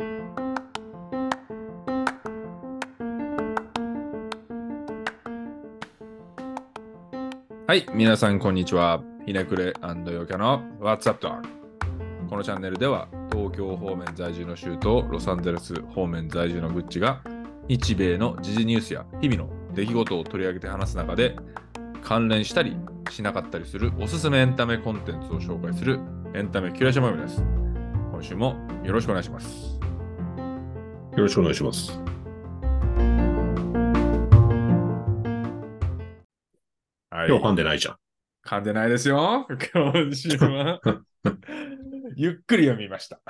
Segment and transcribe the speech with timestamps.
[0.00, 0.04] は
[7.74, 9.02] い、皆さん、こんにちは。
[9.26, 11.42] ひねくれヨキャの What's Up Dog。
[12.30, 17.20] このチャンネルでは、東京方面在住の州とロサンゼルス方面在住のグッチが、
[17.66, 21.34] 日米の時事ニュースや日々の出来事を取り上げて話す中で、
[22.04, 22.76] 関連したり
[23.10, 25.98] しなかったりするおすすめエンタメコンテンツを紹介する
[26.34, 27.42] エンタメキュレーション番組です。
[28.12, 28.54] 今週も
[28.84, 29.77] よろしくお願いします。
[31.18, 31.90] よろしくお願いします。
[37.10, 37.96] はい今日噛んでないじゃん。
[38.46, 39.44] 噛んでないですよ。
[39.48, 40.80] 今週は。
[42.14, 43.20] ゆっくり読みました。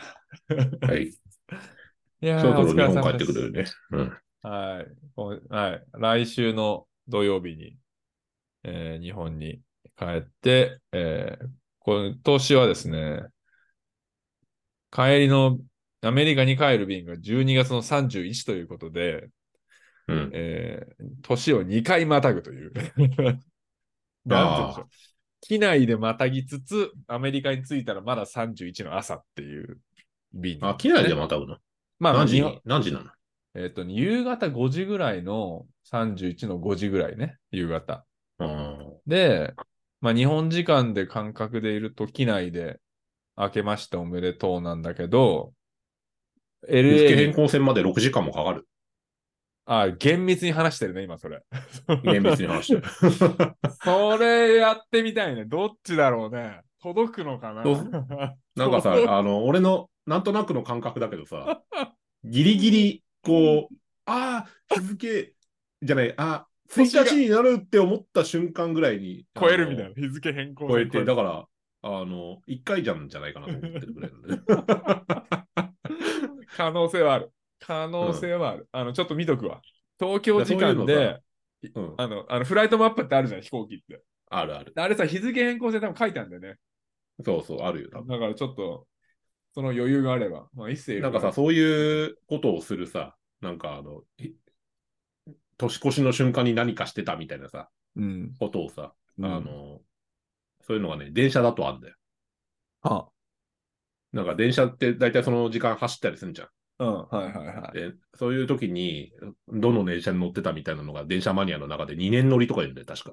[0.83, 1.05] はい。
[1.07, 3.65] いやーそろそろ日本帰ってくるよね。
[3.93, 4.19] うん。
[4.43, 5.49] はい。
[5.49, 5.85] はい。
[5.95, 7.79] 来週の土曜日に、
[8.65, 9.63] えー日本に
[9.97, 11.47] 帰って、えー
[11.81, 13.23] 今年はですね、
[14.91, 15.59] 帰りの
[16.03, 19.29] アメリカに帰る便が12月の31ということで、
[20.07, 20.31] うん。
[20.33, 22.73] えー年を2回またぐという。
[22.75, 23.43] なんて
[24.27, 24.89] 言うんでしょう。
[25.41, 29.79] 機内でまたぎつつ、アメリカに着いたらまだ31の朝っていう
[30.33, 31.59] 便、あ、機内でまたぐの？
[31.99, 33.11] まあ、何時何時なの？
[33.55, 38.05] えっ、と、夕方5時ぐらいの31の5時ぐらいね、夕方。
[38.39, 39.55] あで、
[40.01, 42.81] まあ、日本時間で感覚でいると、機内で
[43.37, 45.58] 明けましておめでとうなんだけど、あ。
[46.67, 48.67] 日付 LA 変に、更線まで6時間もかかる。
[49.71, 51.43] あ、厳密に話してるね、今それ。
[52.03, 52.83] 厳密に話してる。
[53.85, 55.45] それやってみたいね。
[55.45, 56.63] どっちだろうね。
[56.81, 57.63] 届くのかな
[58.57, 61.61] なんかさ、 あの、俺のなんとなくの感覚だけどさ、
[62.25, 63.75] ギリギリ、こう、
[64.07, 65.35] ああ、日付
[65.83, 69.91] じゃない、あ1日になるって思った瞬間ぐらいに、超えるみたいな。
[69.91, 69.95] な。
[69.95, 71.47] 日付変更超えて、だかから、
[71.83, 75.69] あの、1回じゃんじゃないかなと思ってるぐらいなんで。
[76.57, 77.33] 可能性はある。
[77.61, 78.69] 可能性はある。
[78.73, 79.61] あの、ちょっと見とくわ。
[79.99, 81.21] 東京時間で、
[81.75, 84.03] うん、あの、あのフライトマップってあるじゃん、飛行機って。
[84.31, 84.73] あるある。
[84.77, 86.59] あれさ、日付変更線多分書いてあるんだよね。
[87.25, 88.07] そうそう、あるよ、多分。
[88.09, 88.87] だからちょっと、
[89.55, 94.33] その余裕があれば、まあ一斉なんかさ、そういうことをするさ、なんかあの、い
[95.57, 98.35] 年越しの瞬間に何かしてたみたいなさ、うん。
[98.39, 99.81] ことをさ、うんあの、
[100.61, 101.97] そういうのがね、電車だとあんだよ。
[102.83, 103.09] は
[104.19, 106.49] なんか電車って大体その時間走ったりするんじゃん。
[106.79, 107.79] あ、うん、はいはいはい。
[107.79, 109.13] で、そういう時に、
[109.49, 113.13] どの電車に乗ってたみたいなのが電車マニアの中で2年乗りとか言うんだよ、確か。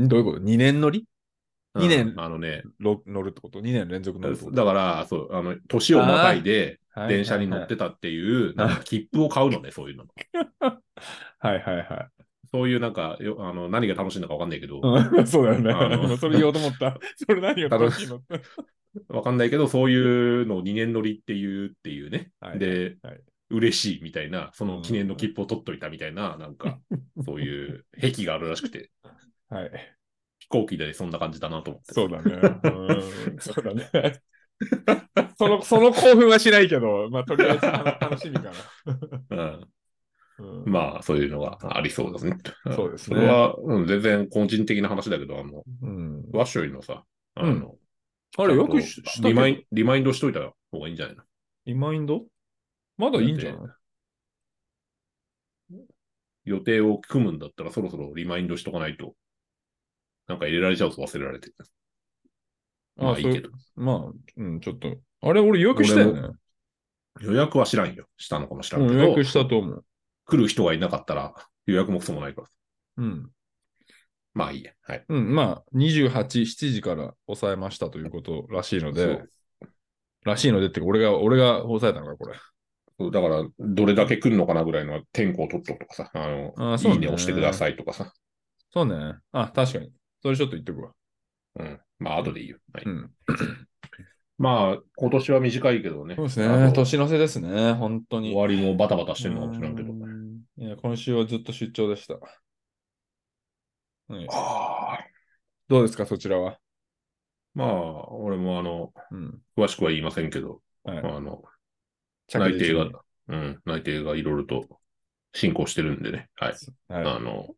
[0.00, 1.06] んどういうこと ?2 年乗り？
[1.76, 4.56] 二年うんあのね、ろ乗るってこと ?2 年連続乗るってこと？
[4.56, 10.06] だから、そう、あの、年をまたいではい電車に乗ってたっていう、なんか切符を買うのね、そういうの。
[11.40, 12.13] はいはいはい。
[12.54, 16.16] そういうなんか、よあの何が楽しいのかわかんないけど、うん そうだよあのね。
[16.18, 16.96] それ言おうと思った。
[17.18, 18.22] それ何が楽しいの？
[19.08, 22.30] わかんないけど、そういうのを2年乗りっていうっていうね。
[22.38, 23.20] はいで、はい
[23.50, 26.80] 嬉しいみたいな、その記念の切符を取っといたみたいな、なんか、
[27.24, 28.90] そういう癖があるらしくて、
[29.50, 29.70] はい。
[30.38, 31.92] 飛行機でそんな感じだなと思って。
[31.92, 32.32] そうだね。
[32.64, 33.90] うんそうだね。
[35.36, 38.50] その、その興奮はしないけど、まあ、とりあえずあの楽しみか
[39.30, 39.60] うん、な。
[40.36, 42.36] うんまあ、そういうのがありそうですね。
[42.74, 47.04] そうですねそれは、うん、全然個人的な話だけど、あの、うんワッショイのさ、
[47.36, 47.76] あの、
[48.36, 50.40] あれ、よくししたリマイン、リマインドしといた
[50.72, 51.22] 方がいいんじゃないの？
[51.66, 52.22] リマインド？
[52.96, 53.76] まだいいんじゃな
[55.72, 55.76] い？
[56.44, 59.14] 予定を組むんだったらそろそろリマインドしとかないと、
[60.26, 61.52] なんか入れられちゃうと忘れられて。
[62.96, 63.50] まあいいけど。
[63.76, 64.96] まあ、うん、ちょっと。
[65.22, 66.28] あれ、俺予約したよね。
[67.20, 68.06] 予約は知らんよ。
[68.16, 68.94] したのかもしらんけど。
[68.94, 69.84] うん予約したと思う。
[70.26, 71.34] 来る人がいなかったら
[71.66, 72.48] 予約もくそもないから。
[72.98, 73.30] うん。
[74.34, 74.72] まあいいや。
[74.82, 75.04] はい。
[75.08, 79.30] うん、まあ、28、7時から抑えましたということらしいのでそう、
[80.24, 82.36] らしいのでってか、俺が、俺が抑えたのか、これ。
[83.10, 88.12] だから、どれだけ来るのかなぐらいの天候を取っとくとかさ、あの、あーそうねいいね押してくださいとかさ。
[88.72, 89.16] そうね。
[89.32, 89.92] あ、確かに。
[90.22, 90.92] それちょっと言っとくわ。
[91.60, 91.80] うん。
[91.98, 92.58] まあ後でいいよ。
[92.72, 92.84] はい。
[92.84, 93.10] うん。
[94.38, 96.16] まあ、今年は短いけどね。
[96.16, 96.72] そうですね。
[96.72, 97.72] 年の瀬ですね。
[97.74, 98.32] 本当に。
[98.32, 99.92] 終わりもバタバタしてるのかもしれんけど。
[100.76, 102.14] 今週はずっと出張でした。
[102.14, 102.20] は
[104.22, 104.26] い。
[105.68, 106.58] どうですか、そちらは？
[107.54, 109.40] まあ、俺もあの、うん。
[109.56, 110.98] 詳しくは言いませんけど、はい。
[110.98, 111.42] あの、
[112.26, 112.90] 着内定が
[113.28, 114.80] うん、内定がいろいろと
[115.32, 116.28] 進行してるんでね。
[116.36, 116.54] はい。
[116.88, 117.54] はあの、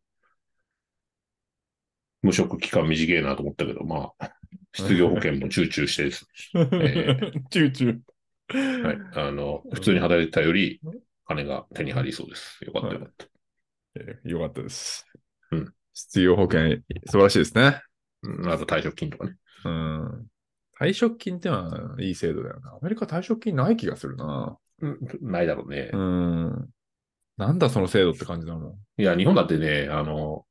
[2.21, 4.31] 無職期間短いなと思ったけど、まあ、
[4.73, 6.27] 失業保険も集中してですい。
[7.49, 7.93] チューチュー。
[7.93, 8.97] ね、はい。
[9.13, 10.79] あの、普通に働いてたより、
[11.27, 12.63] 金が手に入りそうです。
[12.63, 13.25] よかったよかった。
[13.95, 15.05] えーよかったです。
[15.51, 15.73] うん。
[15.93, 16.77] 失業保険、
[17.07, 17.81] 素晴らしいですね。
[18.23, 19.35] うんあと退職金とかね。
[19.65, 20.27] うん。
[20.79, 22.71] 退職金ってのはいい制度だよな。
[22.71, 24.57] アメリカ退職金ない気がするな。
[24.81, 25.89] うんないだろうね。
[25.91, 26.69] うん。
[27.37, 29.01] なんだその制度って感じだもん。
[29.01, 30.45] いや、日本だってね、あの、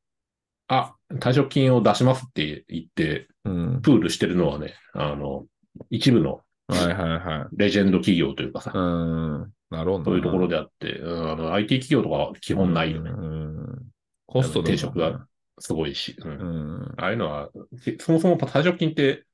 [0.69, 3.81] あ、退職金を出しますって言って、うん。
[3.83, 5.47] プールしてるのはね、あの、
[5.91, 7.57] 一部のはいはいはい。
[7.57, 9.53] レジェンド企業というかさ、うん。
[9.71, 10.05] なるほどな。
[10.05, 13.11] そういうところであって、うんあの、IT 企業とかは基本ないよね。
[13.11, 13.89] うん。
[14.27, 15.27] コストだもん転職が。
[15.59, 16.15] すごいし。
[16.19, 16.35] うんう
[16.81, 16.95] ん。
[16.99, 17.51] ああいうのは、
[17.83, 19.25] けそもそも退職金って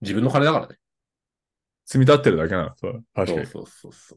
[0.00, 0.76] 自分の金だからね。
[1.86, 2.76] 積み立ってるだけなの。
[2.76, 3.04] そう。
[3.14, 3.46] 確かに。
[3.46, 4.16] そうそうそ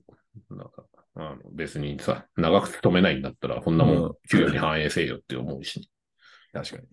[0.49, 0.55] う。
[0.55, 0.85] なんか、
[1.15, 5.89] あの別にさ、長く勤めないんだったら、こんなもうんん給与に反映せよって思うし、
[6.53, 6.87] 確かに。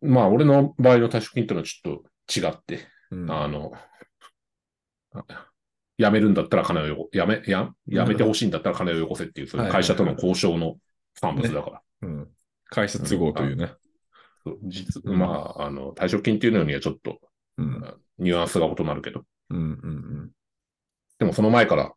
[0.00, 3.72] まあ、俺の場合の退職金ってのはちょっと違って、うんあの、
[5.12, 5.24] あ
[5.98, 10.76] 辞めるんだったら金をよこ、辞め、や、辞めてほしいんだったら金をよこせっていう、そういう会社との交渉の
[11.14, 11.82] 産物だから。
[12.02, 12.28] うん。
[12.66, 13.72] 会社都合というね。
[14.44, 17.20] そう実うんまあ、あの、退職金っていうのにはちょっと、
[17.58, 17.94] うん。
[18.18, 20.30] ニュアンスが異なるけど、うんうん
[21.18, 21.92] でもその前から、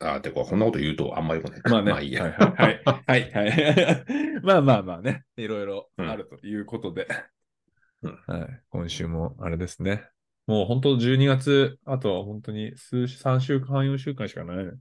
[0.00, 1.60] あーてか、こんなこと言うとあんまよくない。
[1.64, 1.72] うん。
[1.72, 1.90] まあね。
[1.92, 2.24] まあいいや。
[2.24, 3.30] はいはいはい。
[3.32, 4.04] はいはい。
[4.42, 5.24] まあまあまあね。
[5.36, 7.06] いろいろあるということで。
[8.02, 8.62] うんはい。
[8.70, 10.04] 今週もあれですね。
[10.50, 14.72] もう本当12月、あとは本当に数、3週間、4週間しかないね。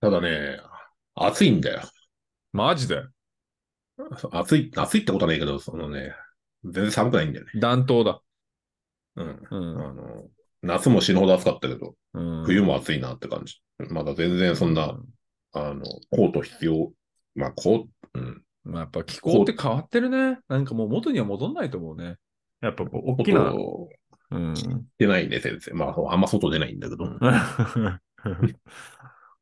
[0.00, 0.60] ただね、
[1.16, 1.80] 暑いんだよ。
[2.52, 3.02] マジで？
[4.30, 6.14] 暑い、暑いってことはないけど、そのね、
[6.62, 7.50] 全然寒くないんだよね。
[7.56, 8.22] 暖冬だ。
[9.16, 9.42] うん。
[9.50, 9.84] うん。
[9.84, 10.28] あの、
[10.62, 13.56] 夏も死ぬほど暑かったけど、うん、冬も暑いなって感じ。
[13.90, 14.96] まだ全然そんな、
[15.54, 16.92] あの、コート必要。
[17.34, 18.42] まあ、コート、うん。
[18.62, 20.38] まあやっぱ気候って変わってるね。
[20.46, 22.14] なんかもう元には戻んないと思うね。
[22.60, 23.40] やっぱこう大きな。
[23.52, 23.88] 外
[24.32, 24.54] うん。
[24.98, 25.72] 出ないね、先生。
[25.72, 27.04] まあ、あんま外出ないんだけど。
[27.20, 27.98] あ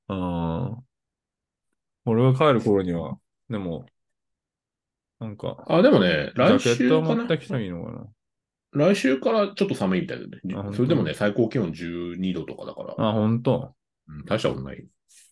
[0.08, 0.82] あ。
[2.06, 3.18] 俺が帰る頃には、
[3.50, 3.86] でも、
[5.20, 8.06] なんか、あ、でもね、ジャ来週ケットをかな持ってきたらいいのかな？
[8.72, 13.74] 来週からちょっと寒いみたいだねそれでもね、最高気温12度とかだから、あ、ほんと。
[14.08, 14.86] うん大したことない。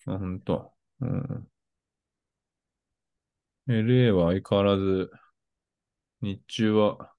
[0.06, 0.72] あ、ほんと。
[1.00, 1.48] うん。
[3.68, 5.10] LA は相変わらず、
[6.20, 7.12] 日中は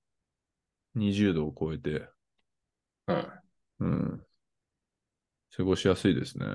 [0.97, 2.07] 20度を超えて、
[3.07, 3.27] うん。
[3.79, 4.23] うん。
[5.55, 6.45] 過ごしやすいですね。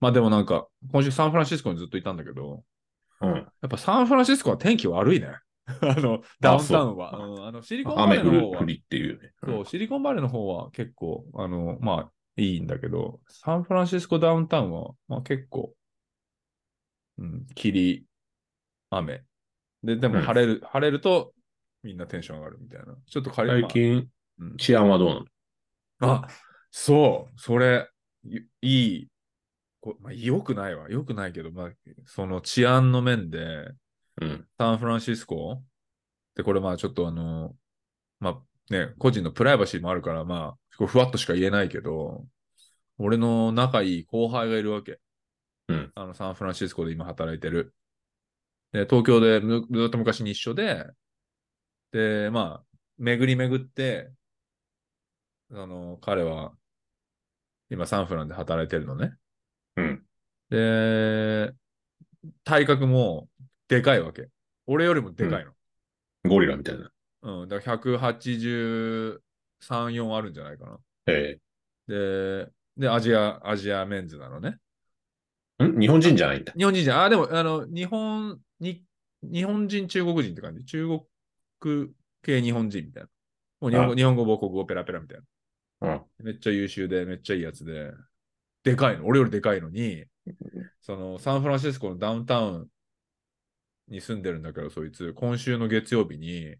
[0.00, 2.64] まあでもなんか、今週サンフランシスコにずっといたんだけど、
[3.20, 3.34] うん。
[3.34, 5.28] やっぱサンフランシスコは天気悪いね。
[5.66, 7.12] あの、ダウンタウンは。
[7.12, 9.32] そううん、あのシリコンバレーの方は降、りっていうね。
[9.44, 15.74] そう、シリコンバレーの方は結構、あの、まあ、いいんだけど、サンフランシスコダウンタウンは、まあ結構、
[17.18, 18.06] うん、霧、
[18.90, 19.22] 雨。
[19.84, 21.32] で、でもうん晴れる、晴れると、
[21.82, 22.94] みんなテンション上がるみたいな。
[23.06, 25.08] ちょっと仮最近、まあうん治安はどう
[26.00, 26.14] なの？
[26.14, 26.28] あ、
[26.70, 27.88] そう、それ、
[28.24, 29.08] いいい、
[29.80, 30.88] こまあ、良くないわ。
[30.88, 31.70] 良くないけど、まあ、
[32.06, 33.72] その治安の面で、
[34.20, 34.46] うん。
[34.58, 35.62] サンフランシスコ？
[36.34, 37.54] で、これまあちょっとあの、
[38.20, 42.24] まあね、個人のプライバシーもあるから、まあ、ふわっとしか言えないけど、
[42.98, 44.98] 俺の仲いい後輩がいるわけ。
[45.68, 47.74] うんあの、サンフランシスコで今働いてる。
[48.72, 50.86] で、東京でむずっと昔に一緒で、
[51.92, 54.10] で、まあ、巡り巡って、
[55.52, 56.52] あの、彼は、
[57.70, 59.14] 今サンフランで働いてるのね。
[59.76, 60.02] うん。
[60.50, 61.52] で、
[62.44, 63.28] 体格も
[63.68, 64.28] でかいわけ。
[64.66, 65.52] 俺よりもでかいの。
[66.28, 66.90] ゴリラみたいな。
[67.22, 69.20] うん、だから183、
[69.68, 70.78] 4あるんじゃないかな。
[71.06, 71.38] え
[71.88, 74.56] で、で、アジア、アジアメンズなのね。
[75.58, 75.78] えん？
[75.78, 76.52] 日本人じゃないんだ。
[76.56, 77.04] 日本人じゃん。
[77.04, 78.84] あ、でも、あの、日本に、
[79.22, 80.64] 日本人、中国人って感じ？
[80.64, 81.00] 中国
[82.22, 83.08] 系日本人みたいな。
[83.60, 85.20] もう日本語、あ日本語、母国語、ペラペラみたい
[85.82, 85.88] うん。
[85.88, 86.04] な。
[86.18, 87.92] めっちゃ優秀で、めっちゃいいやつで。
[88.64, 89.06] でかいの。
[89.06, 90.04] 俺よりでかいのに、
[90.80, 92.68] その、サンフランシスコのダウンタウ
[93.88, 96.56] ンに住んでるんだけど、そいつ、今週の月曜日に、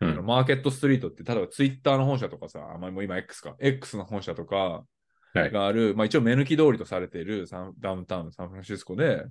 [0.00, 4.84] うんマーケットストリートって、例えばツイッターの本社とかさ、あまあ、もう今 X か、X の本社とか
[5.32, 9.24] はいがある、まあ一応目抜き通りとされているサンダウンタウン、サンフランシスコで、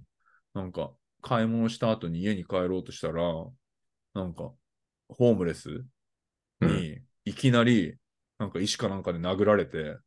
[0.55, 0.91] なんか
[1.21, 3.21] 買い物した後に家に帰ろうとしたら、
[4.15, 4.53] なんか
[5.09, 5.85] ホームレス
[6.61, 7.97] にいきなり、
[8.37, 9.97] なんか石かなんかで殴られて、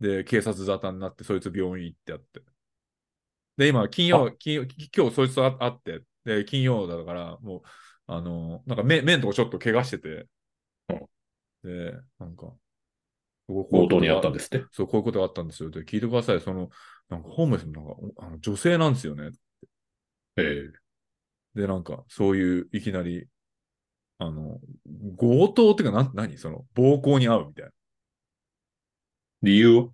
[0.00, 2.42] で、警察沙汰になって、そいつ病院行ってやって。
[3.56, 7.62] で、今、金曜、金曜、き今日そいつと会って、で、金曜だから、もう、
[8.06, 10.26] あの、なんか目、目のとこちょっと怪我してて、
[11.62, 12.52] で、なんか、
[13.48, 14.64] 強盗にあったんですって？
[14.72, 15.70] そう、こういうことがあったんですよ。
[15.70, 16.40] で、聞いてください。
[16.40, 16.68] その、
[17.08, 19.30] なんかホームレスのなんかおあの女性なんですよね。
[20.36, 20.70] え
[21.54, 23.28] で、なんか、そういう、いきなり、
[24.18, 24.60] あの、
[25.18, 26.38] 強盗っていうか、なん、何？
[26.38, 27.70] その、暴行に遭うみたいな。
[29.42, 29.88] 理由は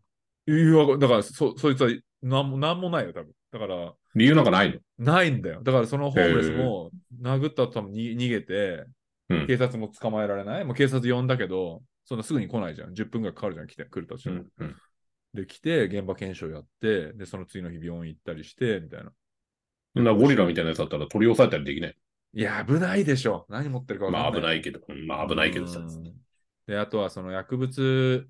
[0.47, 1.91] いや、だから、そ、そいつは、
[2.23, 3.33] なんも、なんもないよ、多分。
[3.53, 4.79] だから、理由なんかないの？
[4.99, 5.63] ないんだよ。
[5.63, 8.85] だから、そのホームレスも、殴った後多分に逃げて、
[9.29, 10.65] うん警察も捕まえられない。
[10.67, 12.95] もう警察呼んだけど、そんなすぐに来ないじゃん。
[12.95, 14.45] 10分ぐらいかかるじゃん、来て、来るとしても。
[14.59, 14.67] うん。
[14.67, 14.77] うん。
[15.33, 19.13] で、来て、現場検証やって、で、その次の日病院行ったりして、みたいな。
[20.03, 21.97] なゴリラみたいなやつだったら取り押さえたりできない？
[22.35, 23.47] いや、危ないでしょ。
[23.49, 24.33] 何持ってるか分かんない。
[24.33, 25.81] まあ危ないけど、うんまあ危ないけどさ。
[25.81, 26.15] うん
[26.67, 28.29] で、あとはその薬物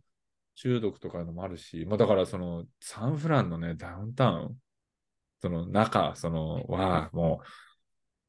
[0.54, 4.56] 中毒とかのもあるし、まあだからそのサンフランのね、ダウンタウン、
[5.40, 7.42] その中、その、は、も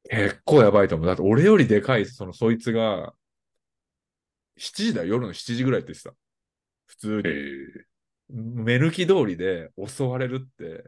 [0.06, 1.08] う、結構やばいと思う。
[1.08, 3.14] だって俺よりでかい、そのそいつが、
[4.58, 6.14] 7時だよ、夜の7時ぐらいって言ってた。
[6.86, 8.40] 普通えに。
[8.40, 10.84] ー目抜き通りで襲われるって。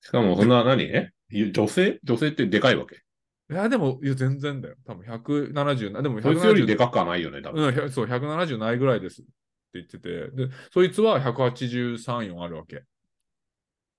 [0.00, 0.84] しかもそんな何？
[0.84, 1.10] え？
[1.52, 1.98] 女性？
[2.04, 3.02] 女性ってでかいわけ？
[3.50, 4.76] いや、でも、いや、全然だよ。
[4.84, 7.64] 多分170な、でもそいつより170でかくはないよね、多分。
[7.64, 9.30] うん、そう、170ないぐらいですって
[9.74, 12.82] 言ってて、で、そいつは183、4あるわけ。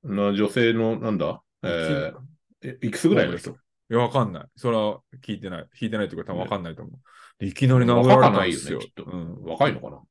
[0.03, 1.41] な女性の、なんだ？
[1.63, 2.19] えー
[2.61, 3.51] えいくつぐらいの人？
[3.51, 3.53] い
[3.89, 4.45] や、わかんない。
[4.55, 5.67] それは聞いてない。
[5.79, 6.99] 聞いてないというか、多分わかんないと思う。
[7.39, 8.77] でいきなり殴られたんですよ。
[8.77, 9.43] 若かないよねきっとうん。
[9.43, 10.01] 若いのかな？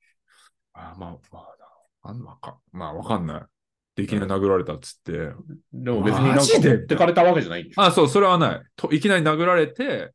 [0.75, 1.39] あまあ、ま
[2.03, 2.15] あ、あ
[2.73, 3.43] まあ、わかんない。
[3.99, 5.13] で、いきなり殴られたっつって。
[5.73, 8.63] でも別になんか持ってかれたわけじゃないあ、そう、それはない。
[8.77, 10.13] といきなり殴られて、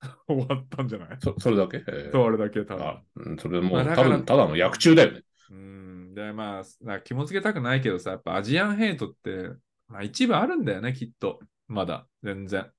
[0.28, 1.18] 終わったんじゃない？
[1.20, 2.86] そそれだけ、えーそう、あれだけ、多分。
[2.86, 5.22] あうんそれもう、まあ多分ただの薬中だよね。
[5.50, 6.14] うん。
[6.14, 9.50] で、まあ、な気もつけたくないけどさ、やっぱアジアンヘイトって、
[9.88, 11.40] まあ一部あるんだよね、きっと。
[11.68, 12.70] まだ、全然。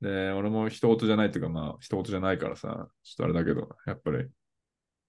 [0.00, 4.28] で、俺も人事じゃないっていうか、まあ、人事じゃないからさ、ちょっとあれだけど、やっぱり。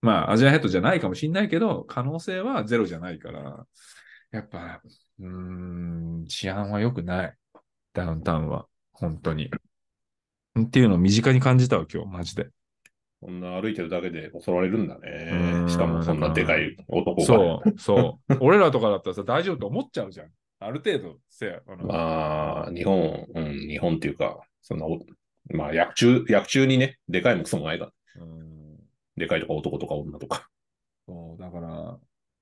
[0.03, 3.65] まあ、アジアンヘイトじゃないかもしんないけど、可能性はゼロじゃないから、
[4.31, 4.81] やっぱ、
[5.19, 5.27] うー
[6.24, 7.38] ん、治安は良くない。
[7.93, 8.67] ダウンタウンは。
[8.91, 9.50] 本当に。
[10.60, 12.50] っていうのを身近に感じたわ、今日、マジで。
[13.22, 15.63] こんな歩いてるだけで襲われるんだうね。
[15.63, 17.25] んしかもそんなでかい男が。
[17.25, 18.38] そう、そう。
[18.41, 20.29] 俺らとかだったらさ、大丈夫と思っちゃうじゃん。
[20.60, 21.62] ある程度、せや。
[21.65, 25.00] あのまあ、日本、うん、日本っていうか、そんなお、
[25.53, 27.91] まあ、薬中、薬中にね、でかいもクソもないから。
[28.22, 28.62] うん、
[29.17, 30.50] でかいとか男とか女とか。
[31.08, 32.00] そう、だから、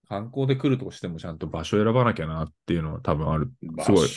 [0.07, 3.51] 観光で来るとしてもちゃんと場所選ばなきゃなっていうのは多分ある。
[3.79, 4.09] すごい。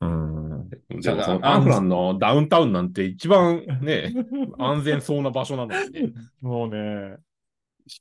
[0.00, 0.68] うん。
[0.68, 4.12] でじゃあもそのアンフランのダウンタウンなんて一番ね、
[4.58, 6.12] 安全そうな場所なのにね。
[6.40, 7.18] もうね、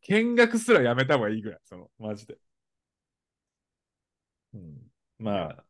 [0.08, 2.38] 見学すらやめた方がいいぐらい、その、マジで。
[4.54, 4.78] うん、
[5.20, 5.64] まあ、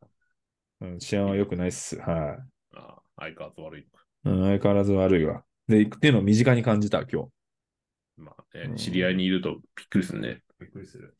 [0.81, 1.99] うん、治安は良くないっす。
[1.99, 2.39] は
[2.73, 3.87] い、あ相変わらず悪い。
[4.25, 4.43] うん。
[4.43, 5.43] 相変わらず悪いわ。
[5.67, 7.29] で、行くっていうのを身近に感じた、今日。
[8.17, 10.41] まあねうん、知り合いにいるとびっくりするね。
[10.59, 11.15] びっくりする。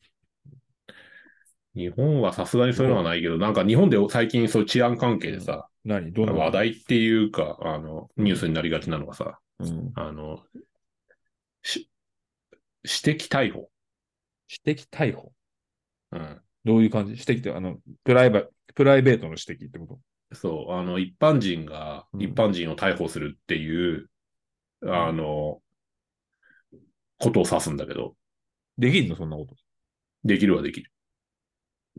[1.74, 6.12] 日本はさすがにそういうのはないけど、なんか日本で最近そう治安関係でさ、何？
[6.12, 6.32] どんな？
[6.32, 9.92] 話題っていうか、あの、ニュースになりがちなのがさ、うん。
[9.96, 10.38] あの、
[11.62, 11.90] し
[12.84, 13.70] 指摘逮捕。
[14.64, 15.32] 指摘逮捕？
[16.12, 16.40] うん。
[16.64, 17.12] どういう感じ？
[17.12, 18.44] 指摘って、あの、プライバ、
[18.76, 19.86] プライベートの指摘ってこ
[20.30, 20.36] と？
[20.36, 24.08] そう、あの、一般人がうん一般人を逮捕するっていう、
[24.86, 25.60] あの、
[27.18, 28.14] ことを指すんだけど、
[28.78, 29.16] できんの？
[29.16, 29.54] そんなこと。
[30.24, 30.90] できるはできる。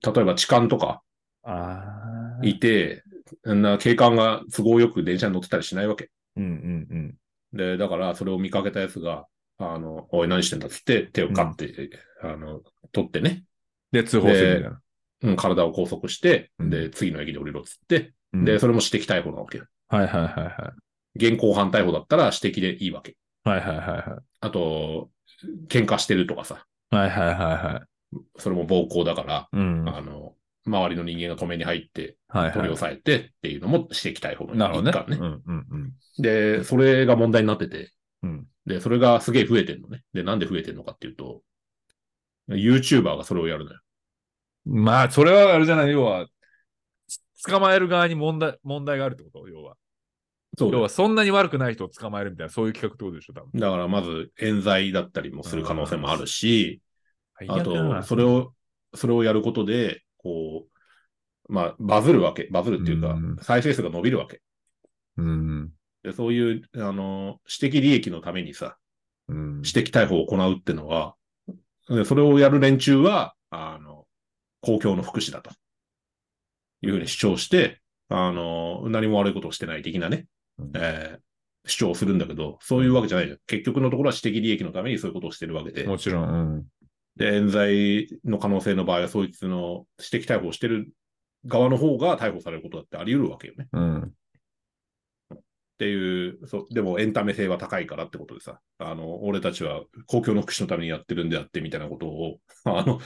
[0.04, 1.02] 例えば痴漢とか。
[2.42, 3.04] いて、
[3.48, 6.10] んな警官が都合よく電車に乗ってたりしないわけ。
[6.36, 7.16] うんうんうん。
[7.54, 9.28] で、だからそれを見かけたやつが、
[9.60, 11.90] あの、おい何してんだっつって手をカッて、
[12.24, 13.44] あの、取ってね、
[13.92, 14.82] で、通報するみたいな。
[15.22, 19.66] うん、体を拘束して、うんで、次の駅で降りろっつって、うんで、それも指摘逮捕なわけよ。
[19.88, 20.74] はいはいはいは
[21.16, 23.16] 現行犯逮捕だったら指摘でいいわけ。
[23.46, 23.50] い。
[23.50, 25.10] はいはいはいはあと、
[25.68, 26.96] 喧嘩してるとかさ、い。
[26.96, 27.82] はいはいはいは
[28.14, 28.20] い。
[28.38, 29.88] それも暴行だから、うん。
[29.88, 30.34] あの、
[30.66, 32.18] 周りの人間が止めに入って。
[32.54, 34.90] 取り押さえてっていうのも指摘逮捕のなるほどね。
[34.90, 35.18] 一環ね。
[35.18, 35.94] うんうんうん。
[36.18, 37.92] で、それが問題になってて、
[38.24, 38.48] うん。
[38.66, 40.04] で、それがすげえ増えてんのね。
[40.14, 41.42] で、なんで増えてんのかっていうと、
[42.50, 43.80] YouTuber がそれをやるのよ。
[44.66, 46.28] まあ、それはあれじゃない、要は、
[47.48, 49.48] 捕まえる側に問題、問題があるってこと？
[49.48, 49.76] 要は。
[50.58, 53.60] そう要は、そんなに悪くない人を捕まえるみたいな、そういう企画ってことでしょ、多分。
[53.60, 56.82] だからまず冤罪だったりもする可能性もあるし、
[57.48, 58.54] あと、それ、を、
[58.94, 62.48] それをやることで、こう、まあ、バズるわけ。
[62.52, 64.42] バズるっていうかうん、再生数が伸びるわけ。
[65.18, 65.72] うん。
[66.04, 68.78] でそういう、あの、私的利益のためにさ、
[69.28, 69.62] うん。
[69.64, 71.16] 私的逮捕を行うってのは、
[71.90, 74.06] でそれをやる連中は、あの、
[74.62, 75.52] 公共の福祉だと。
[76.82, 80.26] いうふうに主張して、あの、何も悪いことをしてない的なね、うん
[80.76, 81.26] えー
[81.68, 83.40] 主張をするんだけど、そういうわけじゃないじゃん。
[83.48, 85.84] 結局のところは私的利益のためにそういうことをしてるわけで。
[85.84, 86.30] もちろん。
[86.30, 86.66] うん。
[87.16, 90.92] で、冤罪の可能性の場合は、そいつの指摘逮捕をしてる
[91.46, 93.68] 側の方が逮捕されることだってあり得るわけよね。
[93.72, 94.02] うん。
[94.02, 94.08] っ
[95.78, 103.00] ていう、そう、でもエンタメ性は高いからってことでさ、あの、俺たちは公共の福祉のためにやってるんであってみたいなことを、 あの、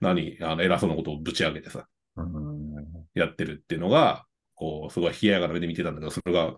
[0.00, 2.68] 何、あの、偉そうなことをぶち上げてさ、うん
[3.14, 4.26] やってるっていうのが、
[4.58, 6.56] こう、すごい冷ややかな目で見てたんだけど、それが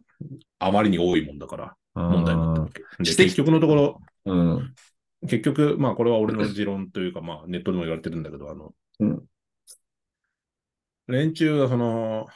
[0.59, 2.83] あまりに多いもんだから、問問題になったわけ。
[2.83, 4.75] で、結局のところ、うん。
[5.29, 9.23] 結局、まあこれは俺の持論というか、まあネットでも言われてるんだけど、あの、うん
[11.09, 12.29] 連中がその、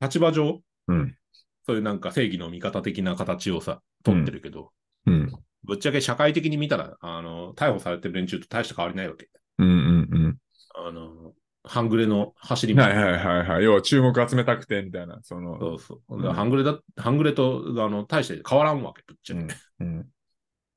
[0.00, 1.14] 立場上、うん
[1.66, 4.72] そういうなんか正義の味方的な形をさ、取ってるけど、
[5.06, 5.30] うん。
[5.64, 9.28] ぶっちゃけ社会的に見たら、あの、逮捕されてる連中と大した変わりないわけ。
[9.58, 10.36] うんうん
[10.74, 11.34] あの、
[11.68, 12.78] 半グレの走りうん。
[12.78, 13.00] みたな。
[13.02, 13.64] はいいはいはいはい。
[13.64, 15.20] 要は注目集めたくてみたいな。
[15.22, 15.58] その。
[15.60, 16.16] そうそう。
[16.16, 19.42] うんだから半グレだ、半グレと、あの、大して変わらんわけ、ぶっちゃけ。
[19.80, 19.86] うん。
[19.86, 20.06] うん。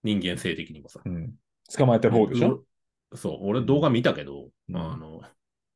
[0.04, 1.02] 人間性的にもさ。
[1.04, 1.34] うん。
[1.76, 2.64] 捕まえてる方でしょ？
[3.14, 5.22] そう、俺動画見たけど、うんあの、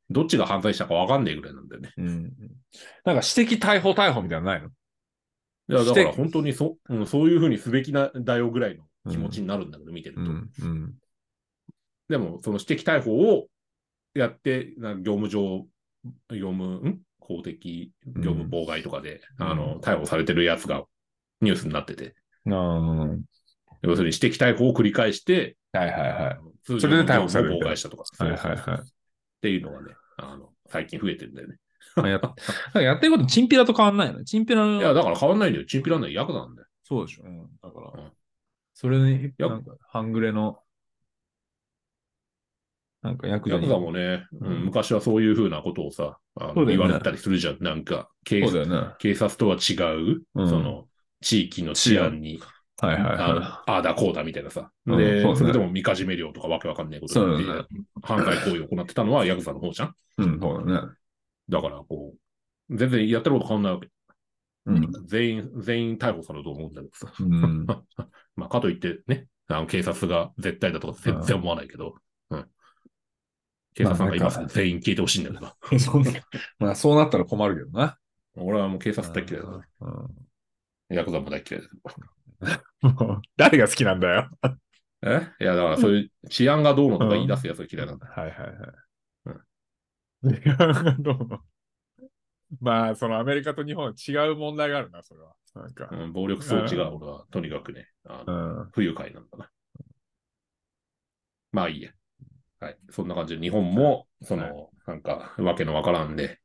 [0.09, 1.93] どっちが犯罪したかわかんねえぐらいなんだよね。
[1.97, 2.23] うん。
[3.03, 4.67] なんか指摘逮捕逮捕みたいなのないの？
[4.67, 4.71] い
[5.73, 10.21] や、だしてから本当にそ,、うん、そういうふうにすべきなだよぐらいの気持ちになるんだけど、見てると。
[10.21, 10.49] うん。
[10.61, 10.93] うん。
[12.07, 13.47] でも、その指摘逮捕を
[14.15, 15.67] やって、な業務上、
[16.31, 17.01] 業務、ん？
[17.19, 20.83] 公的業務妨害とかで、うんあの、逮捕されてるやつが
[21.41, 22.51] ニュースになってて、あ
[23.81, 28.29] 要するに指摘逮捕を繰り返して、はいは通それで逮捕される妨害したとか、い。
[28.29, 28.79] はいはいはい。
[28.79, 28.83] っ
[29.41, 31.57] ていうのがね、あの、最近増えてるんだよね。
[31.95, 32.21] まあやっ
[32.81, 35.65] やってることチンピラと変わんないのチンピラのいや、だから変わんないんだよ。
[35.65, 36.67] チンピラの役なんだよ。
[36.83, 37.23] そうでしょ。
[37.23, 37.49] うん。
[37.61, 38.11] だから、うん
[38.77, 39.31] それに、
[39.87, 40.59] 半グレの、
[43.05, 43.61] なんかヤクザに。
[43.61, 46.17] ヤクザもね、うんうん昔はそういうふうなことをさ、
[46.67, 47.57] 言われたりするじゃん。
[47.61, 48.59] なんか警ね。
[48.59, 50.85] はい警察とは違う、うんその、
[51.21, 52.39] 地域の治安に、
[52.81, 54.71] はいあのはああだこうだみたいなさ。
[54.87, 57.53] うんで、そねそれでもみかじめ料とかわけわかんないことで、ね
[58.01, 59.89] 犯罪行為を行ってたのはヤクザの方じゃん。
[59.89, 59.91] い。
[60.23, 60.87] うん、そうだね。
[61.47, 62.13] だから、こ
[62.69, 63.89] う、全然やってること変わんないわけ。
[64.65, 64.91] うん。
[65.05, 67.13] 全員、全員逮捕されると思うんだけどさ。
[67.19, 67.65] うん。
[68.35, 71.93] まあ、かといってね、あの警察が絶対だとか全然思わないけど、うん。
[73.75, 76.03] 警察なんか今全員消えてほしいんだけど、 そう
[76.59, 77.97] まあ、そうなったら困るけどな。
[78.37, 80.15] 俺はもう警察大嫌いだから、うん
[80.89, 81.75] ヤクザも大嫌いだけ
[83.37, 84.29] 誰が好きなんだよ。
[85.01, 85.27] え？
[85.39, 88.07] いや、だからそういう治安がどうのとか言い出すやつが嫌いなんだ。
[88.07, 88.53] はいはいは
[90.23, 90.27] い。
[90.27, 91.41] いやどうも
[92.61, 95.33] まあ、そのアメリカと日本は違う問題があるな、それは。
[95.55, 95.89] なんか。
[95.91, 98.69] うん、暴力装置が俺はとにかくね、あうのん。
[98.71, 99.49] 不愉快なんだな。
[101.51, 101.91] まあいいや。
[102.65, 102.77] はい。
[102.89, 106.39] そんな感じで日本も、その、なんか、わけのわからんで、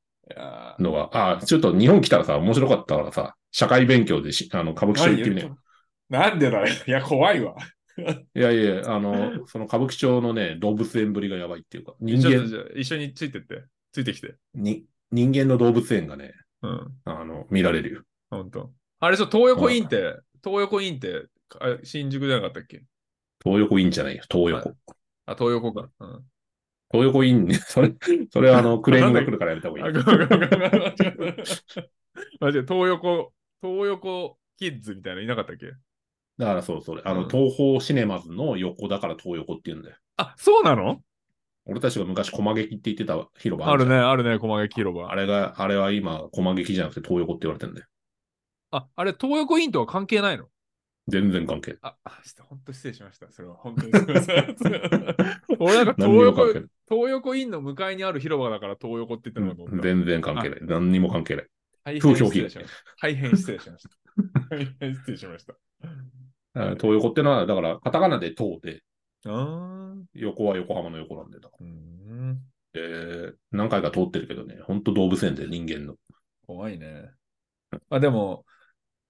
[0.79, 5.51] のが、ああ、ちょっと日本来たらさ、面白かったからさ、社会勉強でし、あの、歌舞伎町行ってみね。
[6.11, 6.67] なんでだよ。
[6.87, 7.55] いや、怖いわ。
[8.35, 12.45] いやいや、あの、その歌舞伎町のね、動物園ぶりがやばいっていうか、人間、
[12.77, 13.65] 一緒についてって。
[13.93, 14.35] ついてきて。
[14.55, 16.93] に人間の動物園がね、うん。
[17.05, 18.03] あの、見られるよ。
[18.29, 18.71] 本当。
[19.01, 21.27] あれ、そう、東横インって、東横インって、
[21.59, 22.83] あ新宿じゃなかったっけ？
[23.43, 24.75] 東横インじゃないよ、東横。
[25.31, 25.89] はいあ、東横か。
[26.01, 26.25] うん。
[26.93, 27.47] 東横イン。
[27.47, 27.93] ね、 それ、
[28.31, 29.93] それはあの、クレームが来るからやめた方がいあ、い。
[32.41, 35.67] マジで東横、東横キッズみたいなのいなかったっけ？
[36.39, 37.29] だからそう、それ、あの、うん。
[37.29, 39.97] 東宝シネマズの横だから東横って言うんだよ。
[40.17, 41.01] あ、そうなの？
[41.67, 45.11] 俺たちが昔、駒劇って言ってた広場あるね、あるね、駒劇広場。
[45.11, 47.87] あれが、あれは今、駒劇じゃなくて東横って言われてんだよ。
[48.73, 50.49] あ、あれ、東横インとは関係ないの？
[51.09, 51.81] 全然関係ない。
[51.83, 51.97] あ、
[52.49, 53.31] 本当失礼しました。
[53.31, 53.93] それは本当に。
[55.59, 56.47] 俺なんか東横。
[56.89, 59.83] 東横インの向かいにある広場だから東横って言ってるのかと思った。
[59.83, 60.59] 全然関係ない。
[60.63, 61.47] 何にも関係ない。
[61.85, 62.51] 大風評被害。
[63.01, 63.91] 大変失礼しました。
[64.51, 65.55] 大変失礼しました。
[66.55, 68.83] あ東横ってのは、だから、カタカナで東で、
[70.15, 71.57] 横は横浜の横なんで、だか。
[71.61, 72.35] ら。
[72.73, 75.97] で、何回か通ってるけどね、ほんと動物園で人間の。
[76.47, 77.11] 怖いね。
[77.89, 78.45] あ、でも、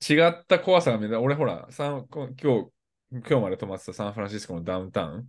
[0.08, 1.20] 違った怖さが見えた。
[1.20, 2.70] 俺ほら、サンこ今日、
[3.12, 5.28] 今日まで泊まってたサンフランシスコのダウンタウン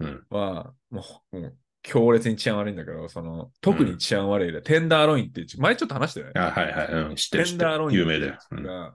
[0.00, 6.32] うんは、もう、もう強烈に治安悪いんだけど、その、特に治安悪いで、テンダーロインって前ちょっと話したよね。
[6.36, 7.44] あはいはい、うん、知ってる。
[7.44, 8.38] テンダーロイン有名だよ。
[8.50, 8.94] うんが、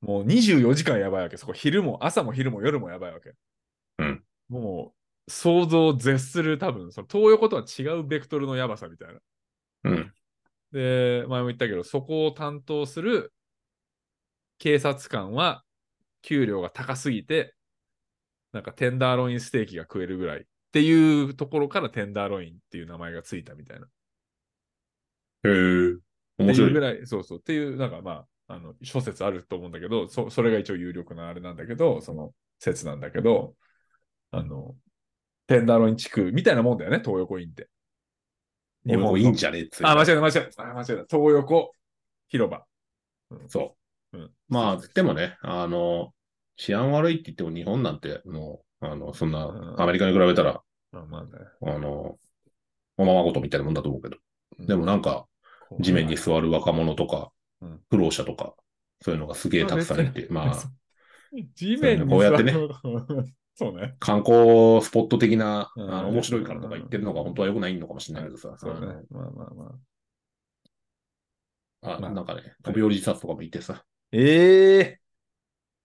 [0.00, 1.36] もう24時間やばいわけ。
[1.36, 3.32] そこ昼も、朝も昼も夜もやばいわけ。
[3.98, 4.94] うんも
[5.26, 9.20] う、想像を絶する多分、その東横とは違うベクトルのやばさみたいな。
[9.84, 10.14] うん。
[10.72, 13.32] で、前も言ったけど、そこを担当する
[14.58, 15.64] 警察官は、
[16.22, 17.54] 給料が高すぎて、
[18.52, 23.86] なんかテンダーロインステーキが食えるぐらいっていうところからテンダーロインっていう名前がついたみたいな。
[25.44, 25.96] へえ。
[26.38, 26.72] 面白い。
[26.72, 27.38] ぐらい、そうそう。
[27.38, 33.54] っていう、なんかまあ、あの、諸説あると思うんだけど、そそれが一応有力なあれなんだけど、その説なんだけど、
[34.30, 34.74] あの、
[35.46, 37.68] テンダーロイン地区みたいなもんだよね、東横インって。
[38.86, 40.62] 日本いいんじゃねえあ、間違えた、間違えた。
[40.62, 41.16] あ、間違えた。
[41.16, 41.72] 東横
[42.28, 42.64] 広場。
[43.48, 43.76] そ
[44.16, 44.20] う。
[44.22, 46.12] うんまあ、でもね、あの、
[46.56, 51.30] 治安悪いって言っても日本なんて、もう、あの、そんなう、んアメリカに比べたら、まあまあね。
[51.62, 52.18] あの、
[52.96, 54.16] おままごとみたいなもんだと思うけど。
[54.58, 55.26] でもなんか、
[55.80, 58.54] 地面に座る若者とかうん、苦労者とか、
[59.02, 60.54] そういうのがすげえたくさんいて、まあ、
[61.54, 62.52] 地面にこうやってね。
[63.58, 63.96] そうね。
[64.00, 68.80] 観光スポット的な、うんあの面白いからとか言ってるのが本当は良くないのかもしれないけどさ、そうね。
[69.10, 69.78] まあまあま
[71.82, 71.96] あ。
[71.96, 75.00] あなんかね、飛び降り自殺とかもいてさ、ええ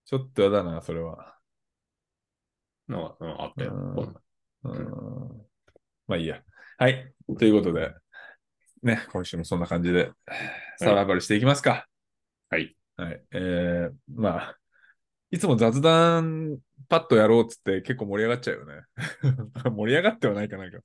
[0.04, 1.38] ちょっとやだな、それは。
[2.88, 3.72] なんか、うんあったよ。
[4.64, 5.42] うん
[6.06, 6.42] まあいいや。
[6.78, 7.12] はい。
[7.38, 7.94] ということで、
[8.82, 10.10] ね、今週もそんな感じで、
[10.78, 11.86] サバイバルしていきますか。
[12.50, 12.76] はい。
[12.96, 13.22] はい。
[13.32, 14.58] えー、まあ、
[15.30, 16.58] いつも雑談
[16.88, 18.82] パッとやろうっつって結構盛り上がっちゃうよね。
[19.70, 20.80] 盛り上がってはないかないか。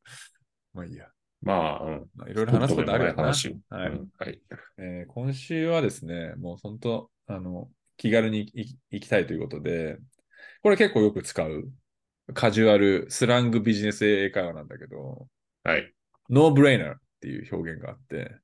[0.73, 1.08] まあいいや。
[1.41, 2.10] まあ、うん。
[2.15, 3.23] まあ、いろいろ話すことあるよな。
[3.23, 4.41] 話をはいうんはい。
[4.78, 8.52] えー今週はですね、もう本当、あの、気軽に
[8.92, 9.98] 行きたいということで、
[10.62, 11.72] これ結構よく使う
[12.34, 15.28] カジュアルスラングビジネス英会話なんだけど、
[15.63, 15.94] はい。
[16.30, 18.36] no brainer っていう表現があって、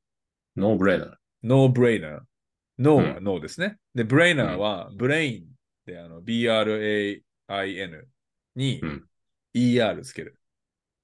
[0.56, 3.78] no brainer。no brainer。no はうん no ですね。
[3.94, 5.46] で、 brainer は brain
[5.86, 8.08] であの B-R-A-I-N
[8.56, 9.10] にうん
[9.54, 10.40] ER つける。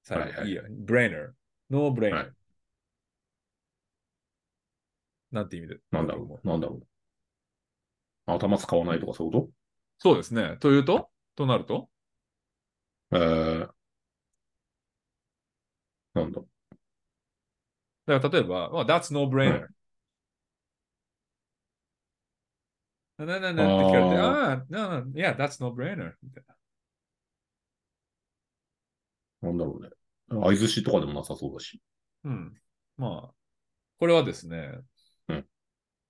[0.03, 1.29] 最後はいはい ER ブレイナー。
[1.69, 2.19] ノーブレイナー。
[2.21, 2.33] はい
[5.31, 6.47] なんて意味でなんだろう？
[6.47, 6.83] なんだろう？
[8.33, 9.49] 頭使わないとかそういうこ
[9.97, 10.57] そうですね。
[10.59, 11.09] というと？
[11.35, 11.89] となると？
[13.11, 13.69] とえー、
[16.13, 16.41] なんだ？
[18.05, 19.67] だから例えば、well, that's no brainer.
[23.17, 26.13] ななななって聞かれて、ああ、な、いや、that's no brainer.
[26.23, 26.43] みたい
[29.41, 29.89] なんだろうね。
[30.29, 31.81] 相づちとかでもなさそうだし。
[32.23, 32.31] な。
[32.31, 32.53] うん。
[32.97, 33.33] まあ、
[33.99, 34.85] これはですね、うん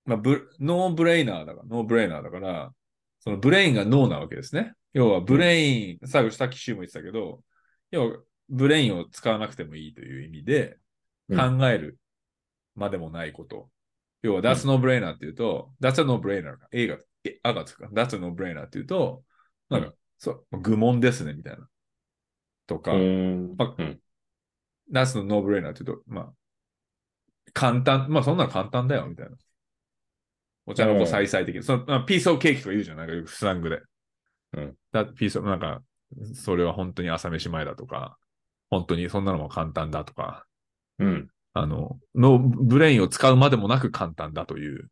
[0.04, 2.72] まあ、ブ no brainer だから、 no brainer だから、
[3.20, 4.72] その brain が no なわけですね。
[4.92, 7.44] 要は、 brain、最後、さっきシューも言ってたけど、
[7.90, 10.78] 要は、 brain を使わなくてもいいという意味で、
[11.28, 11.98] うん考える
[12.74, 13.70] までもないこと。
[14.22, 19.24] 要は、that's no brainer っていうと、that's a no brainer が、A が、え、 a がつくか、that's a no brainer っていうと、
[19.68, 21.68] なんか、うんそう、愚問ですね、みたいな。
[22.66, 22.92] とか。
[22.92, 24.00] まうん。
[24.92, 26.32] that's no brainer っていうと、まあ、
[27.52, 29.36] 簡単、まあそんなの簡単だよ、みたいな。
[30.70, 31.62] お茶の子さいさい的に。
[31.62, 33.80] その、まあ、 piece of cake とか言うじゃん、なんかよくスラングで。
[34.54, 34.74] うん。
[34.92, 35.82] だ piece of、なんか、
[36.34, 38.16] それは本当に朝飯前だとか、
[38.70, 40.46] 本当にそんなのも簡単だとか、
[40.98, 41.28] うん。
[41.52, 44.90] あの、の brain を使うまでもなく簡単だという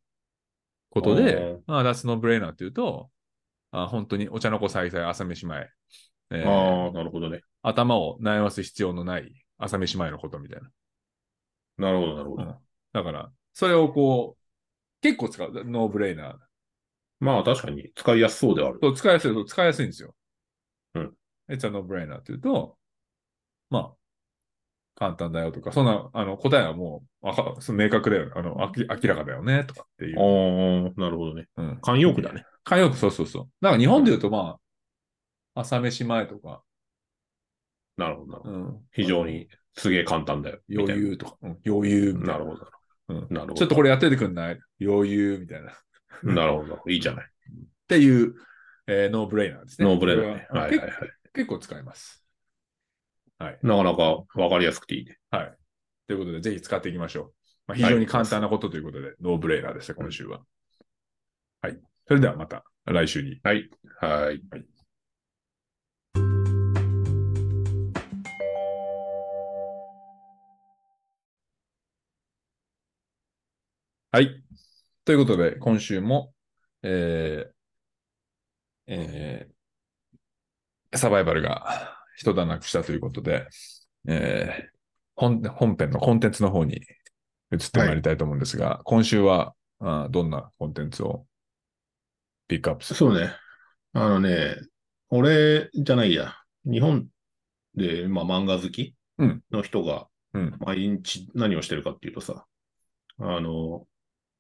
[0.91, 3.11] ことで、ああ、that's no brainer っていうと、
[3.71, 5.69] あ本当にお茶の子さいさい朝飯前、
[6.31, 7.43] えーああ、なるほどね。
[7.63, 10.71] 頭を悩ます必要のない朝飯前のことみたいな。
[11.77, 12.43] なるほど、なるほど。
[12.43, 12.55] うん
[12.91, 14.38] だから、それをこう、
[15.01, 15.53] 結構使う。
[15.65, 16.37] ノーブレイナー。
[17.21, 18.79] まあ確かに使いやすそうではある。
[18.83, 20.15] そう使いやすい、使いやすいんですよ。
[20.95, 21.15] うん。
[21.49, 22.77] It's a no brainer って言うと、
[23.71, 23.99] まあ、
[24.95, 28.33] 簡単だよとか、そんな、あの、答えはもう、わかその明確だよ。
[28.35, 30.19] あの、あき明らかだよね、とかっていう。
[30.19, 31.47] ああ、なるほどね。
[31.57, 31.79] うん。
[31.83, 32.45] 慣用句だね。
[32.65, 33.49] 慣用句、そうそうそう。
[33.61, 34.59] だから日本で言うと、ま
[35.55, 36.63] あ、朝飯前とか、
[37.97, 38.55] なるほど、なるほど。
[38.55, 38.81] うん。
[38.93, 40.59] 非常にすげえ簡単だよ。
[40.69, 42.33] 余裕とか、うん、余裕みたいな。
[42.35, 42.67] なるほど。
[43.09, 43.55] うんなるほど。
[43.55, 44.61] ちょっとこれやっててくんない？
[44.81, 45.71] 余裕みたいな。
[45.71, 45.75] っ
[46.23, 46.83] なるほど。
[46.89, 47.31] いいじゃない。
[47.87, 48.35] ていう、
[48.87, 49.89] えー no brainer ですね。
[49.89, 50.47] no brainer ね。
[50.49, 50.93] これはいはいはい。
[51.33, 52.25] 結構使います。
[53.39, 53.59] はい。
[53.63, 54.03] なかなか
[54.35, 55.19] わかりやすくていいね。
[55.31, 55.55] はい。
[56.07, 57.33] ということで、ぜひ使っていきましょう。
[57.69, 60.41] まあ、非常に簡単なことということで、 no brainer でした、今週は。
[61.63, 61.79] はい。
[62.07, 63.41] それではまた来週に。
[63.43, 63.69] はい。
[64.01, 64.43] はい。
[64.51, 64.65] はい。
[75.05, 76.33] ということで、今週も、
[76.83, 77.53] えー
[78.87, 83.47] えーサバイバルが一段落したということで、
[84.09, 84.79] えー
[85.15, 86.81] 本本編のコンテンツの方に
[87.53, 91.27] 移ってまいりたいと思うんですが、今週はあーどんなコンテンツを
[92.47, 92.97] ピックアップする？
[92.97, 93.35] そうね。
[93.93, 94.57] あのね、
[95.11, 96.35] 俺じゃないや。
[96.65, 97.09] 日本
[97.75, 100.57] で、まあ、漫画好きうんの人がうん。
[100.61, 102.47] 毎日何をしてるかっていうとさ、
[103.19, 103.87] あの、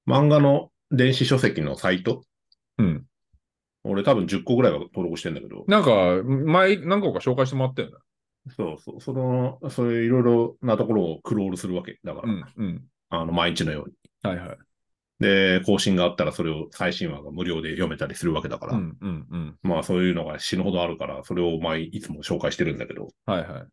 [0.09, 2.23] 漫画の電子書籍のサイト、
[2.79, 3.05] うん。
[3.85, 7.94] 俺多分10個ぐらいは登録してんだけど、なんか、前、何個か紹介してもらったよね。
[8.57, 11.99] そうそう、その、そういういろいろなところをクロールするわけ。
[12.05, 12.44] だから、うん。
[12.57, 12.85] うん。
[13.11, 13.94] あの、毎日のように。
[14.23, 14.59] はいはい。
[15.21, 18.97] で、更新があったらそれを最新話が無料で読めたりするわけだから、うん。
[19.01, 19.27] うん。
[19.31, 19.59] うん。
[19.62, 23.66] まあそういうのが死ぬほどあるから、それを毎、いつも紹介してるんだけど、はいはい。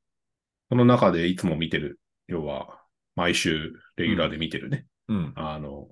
[0.69, 2.81] その中でいつも見てる、要は、
[3.15, 5.33] 毎週レギュラーで見てるね、うん。
[5.35, 5.87] あの、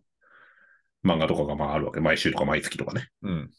[1.03, 1.99] 漫画とかがまああるわけ。
[1.99, 3.09] 毎週とか毎月とかね。
[3.21, 3.49] うん。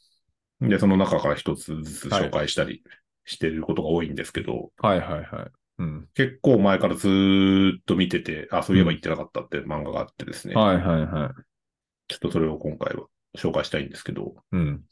[0.68, 2.82] で、その中から一つずつ紹介したり
[3.24, 5.50] してることが多いんですけど、はいはいはい。
[5.78, 6.08] うん。
[6.14, 10.54] 結構前からずーっと見てて、あ、そういえば言ってなかったって漫画があってですね。
[10.54, 11.42] はいはいはい。
[12.08, 14.82] ちょっとそれを今回は紹介したいんですけど、うん。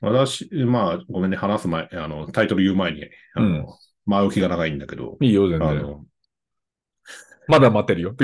[0.00, 3.66] 私、まあ、ごめんね、話す前、あの、タイトル言う前に、あの、うん
[4.06, 6.06] 前置きが長いんだけど、いいよ、全然。
[7.48, 8.14] まだ待ってるよ。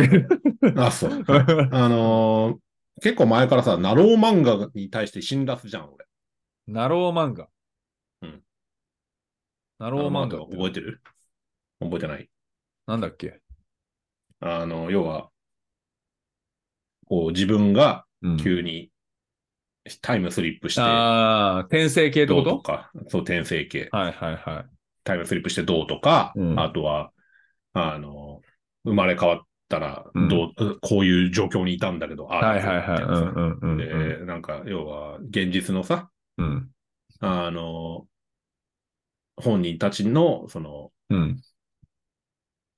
[0.77, 1.25] あ、そう。
[1.27, 2.70] あのー
[3.01, 6.07] 結構前からさ、なろう漫画に対して辛辣じゃん、俺。
[6.67, 7.49] なろう漫画。
[8.23, 8.43] うん。
[9.79, 11.01] ナロー漫画覚えてる？
[11.81, 12.29] 覚えてない？
[12.87, 13.41] なんだっけ？
[14.41, 15.31] あの、要は、
[17.07, 18.37] こう、自分がうん。
[18.37, 18.91] 急に
[20.03, 22.51] タイムスリップして、ああ、転生系ってどこと？
[22.57, 24.67] うとか、そう、転生系、はいはいはい。
[25.05, 27.13] タイムスリップしてどうとか、うんあとは、
[27.73, 28.43] あの、
[28.85, 33.03] 生まれ変わったらうんどう、こういう状況にいたんだけど、ああはいはいはい。
[33.03, 33.79] うんうんうんうん。
[33.79, 36.69] で、なんか、要は、現実のさ、うん。
[37.21, 38.07] あの、
[39.37, 41.41] 本人たちの、その、うん。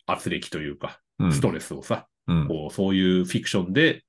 [0.07, 1.33] 圧力というか、うん。
[1.33, 2.49] ストレスをさ、うん。
[2.49, 4.05] こう、そういうフィクションで、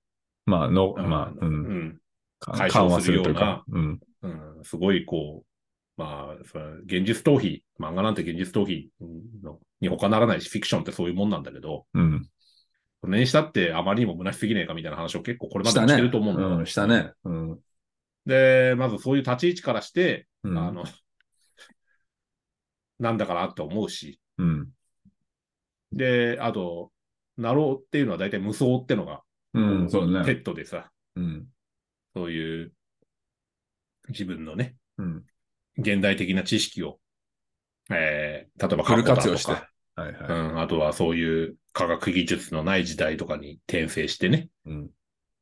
[0.45, 1.37] まあ、の、まあ、う。
[1.41, 1.99] うん
[2.39, 3.63] 解消するよか。
[3.69, 3.99] うん。
[4.21, 8.87] うん、すごいこう、まあ、それ現実逃避、漫画なんて現実逃避
[9.41, 12.27] のに他ならないし、フィクションってそういうもんなんだけど、うん。
[13.03, 15.73] それにしたってあまりにも虚しすぎねえかみたいな話を結構これま。
[15.73, 17.11] でもしてると思うんだようん、したね。
[17.25, 17.59] うん。
[18.25, 20.85] で、まずそういう立ち位置からして、うんあの、
[22.99, 24.69] なんだかなって思うし、うん。
[25.91, 26.91] で、あと、
[27.37, 29.21] ナローっていうのは大体無双ってのが、
[29.53, 30.39] うん、そうだペね。
[30.39, 31.47] ットでさ、うん。
[32.15, 32.73] そういう
[34.07, 35.25] 自分のね、うん。
[35.77, 36.99] 現代的な知識を、
[37.91, 39.51] えー、例えばフル過去だ活用して。
[39.51, 40.13] はいはい。
[40.13, 44.49] うん、あとはそういう科学技術のない時代とかに転生してね。
[44.65, 44.89] うん。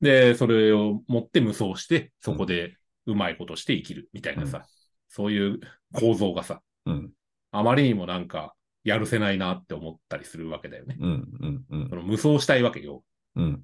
[0.01, 4.65] で、それを持って無双して、そこでうまいことして生きるみたいなさ、
[5.09, 5.59] そういう
[5.93, 7.11] 構造がさ、うん。
[7.51, 10.97] あまりにもなんか、やるせないなって思ったりするわけだよね。
[10.99, 11.27] うん。
[11.39, 11.65] うん。
[11.69, 11.95] うんそ。
[11.95, 13.03] の無双したいわけよ。
[13.35, 13.63] うん。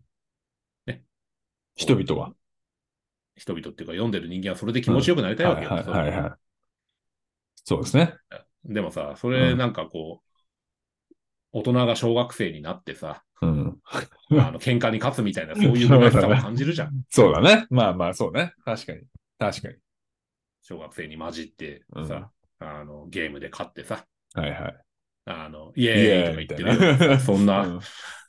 [0.85, 1.03] ね。
[1.75, 2.33] 人々は？
[3.35, 5.69] 人々っていうか読んでる人間はそれで気持ちよくなりたいわけよ。
[5.69, 6.31] はいはいはいはい。
[7.63, 8.13] そうですね。
[8.65, 10.26] でもさ、それなんかこう、
[11.51, 13.77] 大人が小学生になってさ、うん。
[14.31, 17.03] あの喧嘩に勝つみたいな、そういう虚しさを感じるじゃん。
[17.09, 17.67] そうだね。
[17.69, 18.53] まあまあ、そうね。
[18.65, 19.01] 確かに。
[19.37, 19.75] 確かに。
[20.61, 24.77] 小学生に混じってさ、あのゲームで勝ってさ、はいはい。
[25.25, 27.79] あのイエーイとか言ってるようなさそんうな、ん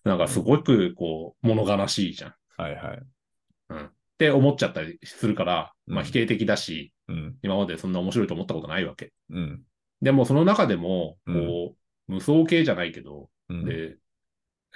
[0.04, 2.34] なんかすごくこう、物悲しいじゃん。
[2.56, 2.98] はいはい。
[2.98, 7.36] って思っちゃったりするから、まあうん否定的だし、うん。
[7.42, 9.12] 今までそんな面白いと思ったことないわけ。
[9.30, 9.62] うん。
[10.02, 11.77] でもその中でも、うんこう、
[12.08, 13.64] 無双系じゃないけど、うん。
[13.64, 13.96] で、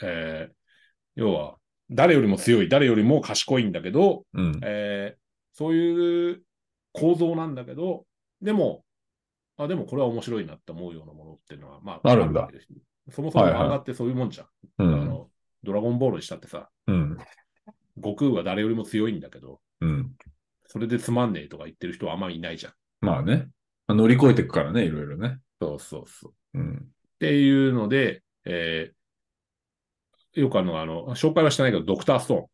[0.02, 0.54] えー
[1.14, 1.56] 要は、
[1.90, 4.60] 誰よりも強い、誰よりも賢いんだけど、うん。
[4.62, 5.22] えー
[5.54, 6.42] そういう
[6.92, 8.06] 構造なんだけど、
[8.40, 8.84] でも、
[9.58, 12.48] あ、でもこれは面白いなって思うようなものっていうのは、まあ、あるんだ
[13.10, 14.46] そもそも漫画ってそういうもんじゃん。
[14.46, 15.08] うあん。
[15.08, 15.28] の、
[15.62, 17.18] ドラゴンボールにしたってさ、うん。
[17.96, 20.12] 悟空は誰よりも強いんだけど、うん。
[20.66, 22.72] それでつまんねえとか言ってる人はあんまりいないじゃん。
[23.02, 23.48] まあね。
[23.86, 25.38] まあ乗り越えていくからね、いろいろね。
[25.60, 26.58] そうそうそう。
[26.58, 26.86] うん。
[27.22, 32.48] っていうので、えーよくあの、あの、紹介はしてないけど、ドクタースト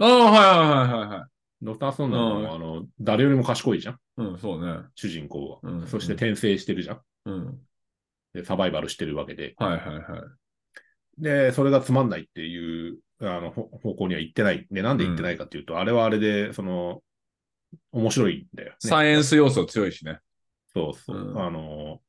[0.00, 1.28] ああ、はいはいはいはい。
[1.62, 3.98] ドクターストーンなんかうんも、あの、誰よりも賢いじゃん。
[4.16, 4.80] うん、そうね。
[4.96, 5.58] 主人公は。
[5.62, 7.00] うんそして転生してるじゃん。
[7.26, 7.58] うん。
[8.32, 9.54] で、サバイバルしてるわけで。
[9.58, 10.18] はいはいは
[11.18, 11.22] い。
[11.22, 14.66] で、それがつまんないっていう、あの、ほ方向には行ってない。
[14.72, 17.00] で、なんで行ってないかっていうと、あれはあれで、その、
[17.92, 18.76] 面白いんだよ、ね。
[18.80, 20.18] サイエンス要素強いしね。
[20.74, 21.16] そうそう。
[21.16, 22.00] うんあの、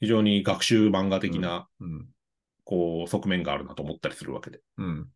[0.00, 2.08] 非常に学習漫画的な、うん。
[2.64, 4.60] こう、側面があるなと思ったりするわけで。
[4.78, 5.08] うん。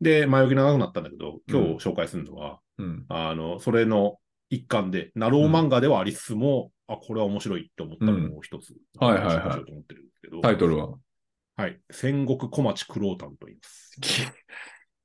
[0.00, 3.04] で、前置き長くなったんだけど、今日紹介するのは、うん。
[3.08, 4.18] あの、それの
[4.50, 10.94] 一環で、ナロー漫画ではありつつも、あ、これは面白いって思ったのを一つ、はいはいはいタイトルは？
[11.56, 11.80] はい。
[11.90, 13.96] 戦国小町九郎丹と言います。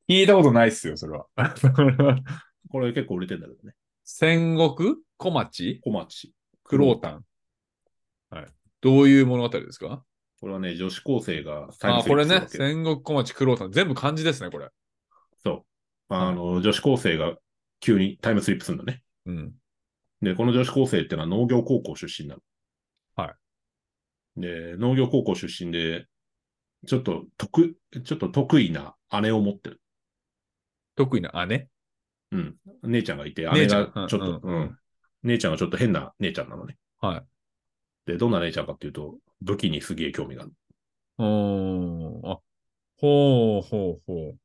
[0.09, 1.25] 聞いたことないっすよ、それは。
[2.69, 3.75] これ結構売れてんだけどね。
[4.03, 5.79] 戦国小町？
[5.81, 6.33] 小町。
[6.63, 7.25] クロータン。
[8.31, 8.47] はい。
[8.81, 10.03] どういう物語ですか？
[10.41, 12.45] これはね、女子高生がタイあ、これね。
[12.47, 13.71] 戦国小町クロータン。
[13.71, 14.69] 全部漢字ですね、これ。
[15.43, 15.65] そ
[16.09, 16.13] う。
[16.13, 17.35] あの、女子高生が
[17.81, 19.03] 急にタイムスリップするんだね。
[19.25, 19.53] うん。
[20.21, 22.41] で、この女子高生ってのは農業高校出身なの。。
[23.15, 23.35] はい
[24.37, 26.05] で、農業高校出身で、
[26.87, 29.81] ちょっと得、ちょっと得意な姉を持ってる。
[30.95, 31.67] 得意な姉？
[32.31, 32.55] うん。
[32.83, 34.77] 姉ちゃんがいて、姉ちゃん姉がちょっと、うんうん。
[35.23, 36.77] 姉ちゃんがちょっと変な姉ちゃんなのね。
[37.01, 37.23] はい。
[38.09, 40.53] で、どんな姉ちゃんかっていうと、武器にすげえ興味がある。
[41.19, 42.31] うーん。
[42.31, 42.39] あ、
[42.97, 44.35] ほうほうほ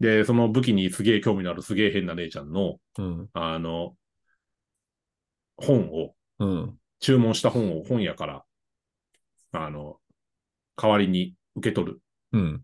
[0.00, 3.02] で、その武器にすげえ興味のあるすげえ変な姉ちゃんの、う。
[3.02, 3.28] うん。
[3.34, 3.94] あの、
[5.58, 6.78] 本を、うん。
[7.00, 8.44] 注文した本を本屋から、
[9.52, 9.98] あの、
[10.76, 12.00] 代わりに受け取る。
[12.32, 12.62] うん。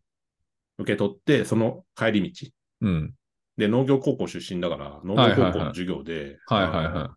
[0.79, 2.49] 受け取って、その帰り道。
[2.81, 3.15] うん。
[3.59, 7.17] で、農業高校出身だから、農業高校の授業で、はいはいは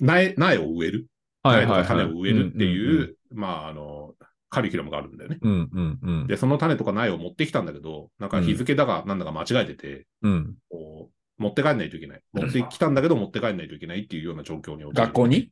[0.00, 1.06] 苗、苗を植える？
[1.44, 1.48] い。
[1.48, 1.86] はいはいはい。
[1.86, 4.14] 種を植えるってうんいう、まあ、あの、
[4.50, 5.38] カリキュラムがあるんだよね。
[5.42, 6.26] うんうんうん。
[6.26, 10.54] で、その種とか苗を持ってきたんだけど、なんか日付だかなんだか間違えてて、うん。
[10.70, 12.22] こう持って帰んないといけない。
[12.32, 15.50] 持ってきたんだけど持って帰んないといけないっていうような状況に陥る学校に？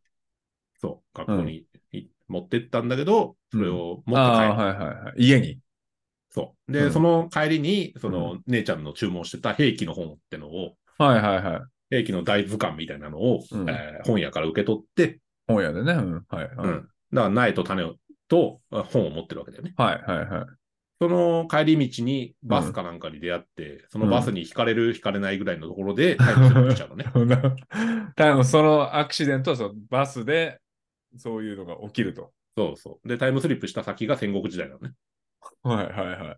[0.80, 4.16] そう、学校にい持ってったんだけど、それを持って帰る。
[4.16, 5.24] はいはいはい。
[5.24, 5.58] 家に？
[6.30, 6.72] そう。
[6.72, 11.60] で、うんその帰りに、その姉ちゃんの注文してた兵器の本ってのを、はいはいはい。
[11.90, 15.92] 兵器の大図鑑みたいなのを、うんえー本屋から受け取って、本屋でね。
[15.92, 16.12] うん。
[16.28, 16.68] はいはい。
[16.68, 16.88] うん。
[17.12, 17.94] だから苗と種を
[18.28, 19.74] とあ本を持ってるわけだよね。
[19.76, 20.46] はいはいはい。
[20.98, 27.04] その帰り道にバスかなんかに出会って、そのバスに引かれる、引かれないぐらいのところでタイムスリップしちゃうのね。
[28.16, 30.58] 多分そのアクシデントはそのバスで
[31.18, 32.32] そういうのが起きると。
[32.56, 33.08] そうそう。
[33.08, 34.92] で、タイムスリップした先が戦国時代なのね。
[35.62, 36.36] はいはいはい。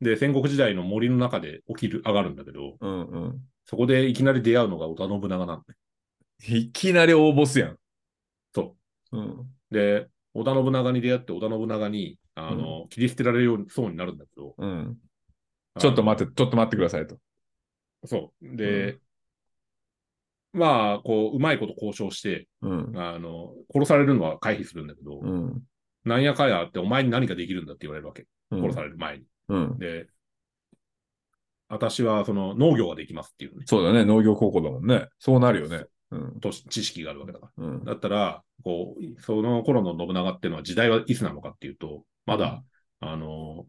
[0.00, 3.40] で、戦国時代の森の中で起きる、上がるんだけど、うんうん。
[3.66, 5.64] そこでいきなり出会うのが織田信長なのね。
[6.48, 7.76] いきなり大ボスやん。
[8.54, 8.76] そ
[9.12, 9.20] うん。
[9.20, 9.46] う。
[9.70, 14.96] で、織田信長に出会って織田信長に、あの、切り捨てられるようそうになるんだけど、うん。
[15.78, 17.18] ちょっと待って、ちょっと待ってくださいと。
[18.06, 18.56] そう。
[18.56, 18.98] で、
[20.52, 22.92] まあ、こう、うまいこと交渉して、うん。
[22.98, 25.62] あの、殺されるのは回避するんだけど、うん。
[26.04, 28.26] なんやかやってお前に何ができるんだって言われるわけ。
[28.50, 29.24] うん殺される前に。
[29.50, 29.78] うん。
[29.78, 30.06] で、
[31.68, 34.04] 私はその農業ができますっていうね、そうだね。
[34.04, 35.08] 農業高校だもんね。
[35.18, 35.84] そうなるよね。
[36.10, 36.40] うん。
[36.40, 37.64] と知識があるわけだから。
[37.64, 37.84] うん。
[37.84, 42.62] だったら、こう、その頃の信長っていうのは時代はいつなのかっていうと、まだ、
[43.00, 43.66] あの、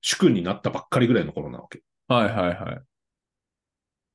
[0.00, 1.82] 主君になったばっかりぐらいの頃なわけ。
[2.08, 2.80] はいはいはい。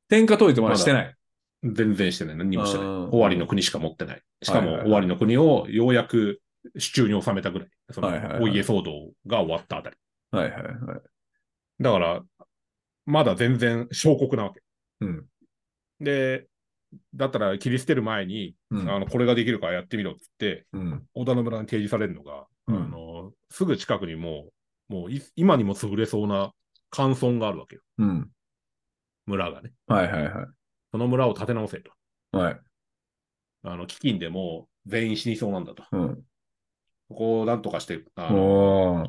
[0.09, 1.15] 天下統一まだしてない。
[1.63, 2.35] 全然してない。
[2.35, 2.87] 何にもしてない。
[2.87, 4.21] うん終わりの国しか持ってない。
[4.41, 6.41] しかも、終わりの国をようやく
[6.73, 7.69] 手中に収めたぐらい。
[7.91, 8.07] その、
[8.41, 9.95] お家騒動が終わったあたり。
[10.35, 11.01] はいはいはい。
[11.79, 12.23] だから、
[13.05, 14.61] まだ全然小国なわけ。
[15.01, 15.25] うん。
[15.99, 16.47] で、
[17.13, 21.03] だったら切り捨てる前に、うんあのこれができるからやってみろって言って、うん。
[21.13, 24.49] 織田信長に提示されるのが、うんあのすぐ近くにも
[24.89, 26.51] う、もうい今にも優れそうな
[26.91, 27.81] 寒村があるわけよ。
[27.99, 28.29] うん。
[29.25, 29.71] 村がね。
[29.87, 30.47] はいはいはい。
[30.91, 31.91] その村を立て直せと。
[32.31, 32.59] はい。
[33.63, 35.83] あの、飢饉でもう全員死にそうなんだと。
[35.91, 36.15] うん。
[37.09, 39.07] ここをなんとかして、あの。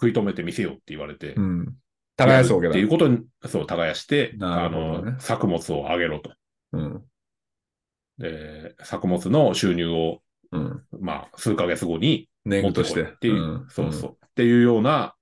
[0.00, 1.74] 食い止めてみせようって言われて、うん。
[2.16, 2.84] 耕すわけだってい。
[2.84, 6.32] うことに、そう、耕して、ねの、作物を上げろと。
[6.72, 7.02] うん。
[8.18, 10.20] で、作物の収入を、
[10.52, 10.82] うん。
[11.00, 13.02] まあ、数ヶ月後に年貢として。
[13.02, 15.14] っていう、んそうそう、っていうような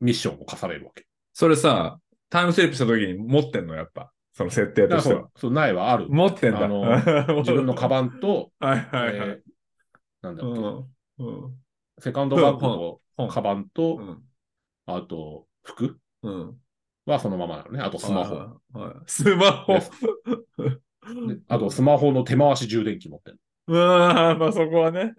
[0.00, 1.06] ミッションを課されるわけ。
[1.32, 4.12] それさ、タイムスリップした時に持ってんの、やっぱ。
[4.32, 6.08] その設定としてはそう。、そう苗はある。
[6.08, 6.64] 持ってんだ。
[6.64, 7.02] あの
[7.42, 9.28] 自分のカバンと、はいはいはい。
[9.28, 9.40] えー
[10.22, 10.64] なんだうっけ、ん。
[11.26, 11.58] うん。
[11.98, 14.22] セカンドバッグと本カバンと、うん。
[14.86, 16.56] あと服うん。
[17.06, 17.80] はそのままなのね。
[17.80, 18.34] あとスマホ。
[18.36, 18.94] はいはい。
[19.06, 19.74] スマホ。
[19.74, 19.80] で
[21.48, 23.40] あとスマホの手回し充電器持ってる。
[23.68, 25.14] うわーまあそこはね。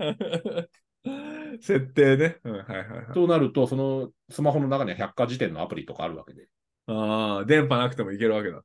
[1.62, 2.38] 設定ね。
[2.44, 3.14] うん、はいはいはい。
[3.14, 6.48] となると、そのスマホの中には百科事典のアプリとかあるわけで。
[6.88, 8.64] ああ、電波なくてもいけるわけだ。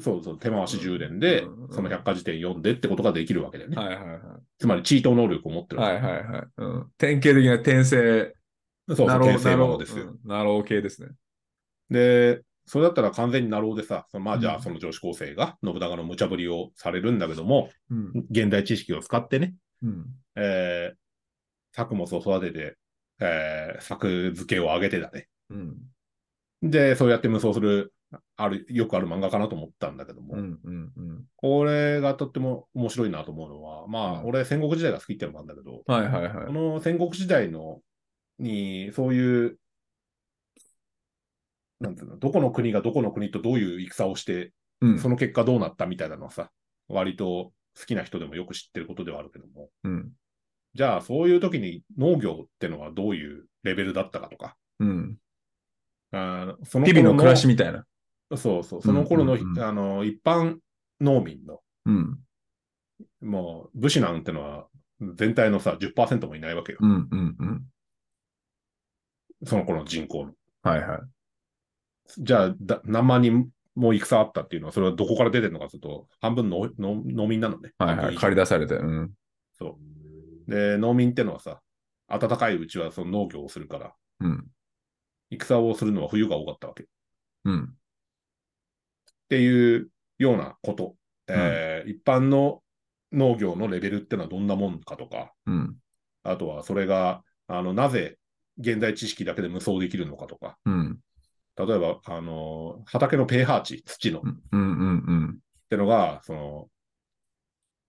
[0.00, 3.76] そうそう、手回し充電でうんうん、その百科事典読んでってことができるわけだよね。
[3.76, 4.20] はいはいはい。
[4.58, 5.80] つまり、チート能力を持ってる。
[5.80, 6.46] はいはいはい。
[6.56, 8.34] うん、典型的な転生、
[8.88, 10.04] そうそう、転生ものですよ。
[10.04, 11.08] うんナロー系ですね。
[11.90, 18.12] で、それだったら完全にナローでさ、そのまあじゃうんあその女子高生が信長の無茶ぶりをされるんだけども、うん。
[18.30, 20.06] 現代知識を使ってね、うん。
[20.36, 20.96] えー
[21.74, 22.76] 作物を育てて、
[23.20, 25.28] えー作付けを上げてだね。
[25.50, 25.76] うん。
[26.62, 27.92] で、そうやって無双する、
[28.36, 30.60] ある、よくある漫画かなと思ったんだけども、うん。
[30.62, 30.92] うん。
[30.96, 31.24] うん。
[31.36, 36.46] これがとっても面白いなと思うのは、まあ、うん俺戦国時代が好きっていうのもあるんだけど、はいはいはい。
[36.46, 37.80] この戦国時代の、
[38.38, 39.58] に、そういう、
[41.80, 44.98] なんていうの、どこの国がどこの国とどういう戦をして、うん。
[44.98, 46.50] その結果どうなったみたいなのはさ、
[46.88, 50.12] 割と好きな人でもよく知ってることではあるけども、うん。
[50.74, 55.16] じゃあそういう時に農業ってのはどういうレベルだったかとか、うん。
[56.12, 57.84] あーその日々の暮らしみたいな。
[58.36, 60.58] そうそう、その頃の、うんうんうんあの一般
[61.00, 62.18] 農民の、うん。
[63.20, 64.66] もう武士なんてのは
[65.16, 66.78] 全体のさ、10%もいないわけよ。
[66.80, 67.08] うん。
[67.10, 67.36] うん。
[67.38, 67.62] うん。
[69.44, 70.32] その頃の人口の。
[70.62, 71.00] はいはい。
[72.18, 77.72] じゃあだ、何万人も戦あったっていうのは、それはどこから出てるのかというと、半分のの農民なのね。
[77.78, 78.16] はいはい。
[78.16, 78.74] 借り出されて。
[78.74, 79.12] うん。
[79.58, 79.78] そ
[80.46, 80.50] う。
[80.50, 81.60] で、農民ってのはさ、
[82.08, 84.46] 暖かいうちはその農業をするから、うん。
[85.30, 86.82] 戦をするのは冬が多かったわけ。
[86.82, 86.86] っ
[87.44, 87.74] うん。
[89.32, 90.94] ていうようなこと。
[91.28, 92.60] えー一般の
[93.12, 95.76] 農業のレベルってのはどんなもんかとか、うん。
[96.22, 98.18] あとはそれが、あの、なぜ
[98.58, 100.98] 現代知識だけで無双できるのかとか、うん。
[101.56, 106.68] 例えば、あの、畑の pH 値、土の、っうんうんうんてのが、その、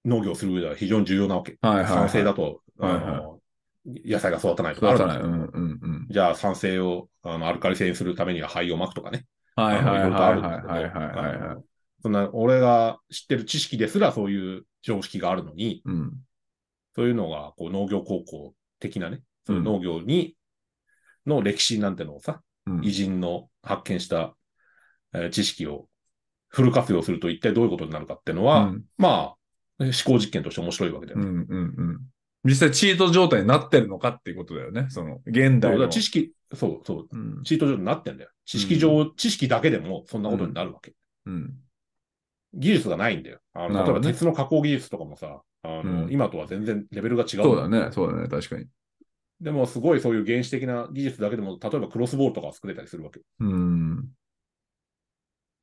[0.05, 1.57] 農業する上では非常に重要なわけ。
[1.61, 3.39] はいはいはい酸性だと、あはいの、
[3.85, 4.79] 野菜が育たないうん。
[4.79, 4.93] とかあ。
[4.93, 6.07] るんだけどうんうんうん。
[6.09, 9.25] じゃあ酸性をあのアルカリ性にするためには灰をまくとかね。
[9.55, 11.63] はいはいはいはいはいはい
[12.01, 16.11] そんな、俺が知ってる知識ですらそういう常識があるのに、うん。
[16.95, 20.35] そういうのがこう農業高校的なね、そういううん農業に、
[21.25, 24.35] の歴史なんてのをさ、うん偉人の発見した、
[25.13, 25.87] えー知識を
[26.49, 29.35] フル活用すると一体どういうことになるかっていうのは、うんまあ、
[29.79, 31.25] 思考実験として面白いわけだよね。
[31.25, 31.99] うんうんうん。
[32.43, 34.87] 実際チート状態になってるのかっていうことだよね。
[34.89, 35.87] その、現代の。
[35.87, 37.43] 知識、そうそう、うん。
[37.43, 38.29] チート上になってんだよ。
[38.45, 40.93] 知識上、知識だけでもそんなことになるわけ。
[41.25, 41.53] うん。
[42.53, 43.39] 技術がないんだよ。
[43.53, 47.27] あの例えば鉄の加工技術とかもさ、あのうん今とは全然レベルが違う。
[47.43, 47.89] そうだね。
[47.91, 48.27] そうだね。
[48.27, 48.65] 確かに。
[49.41, 53.19] でもすごいそういう原始的な技術だけでも、例えばクロスボールとか作れたりするわけ。
[53.19, 54.09] っうん。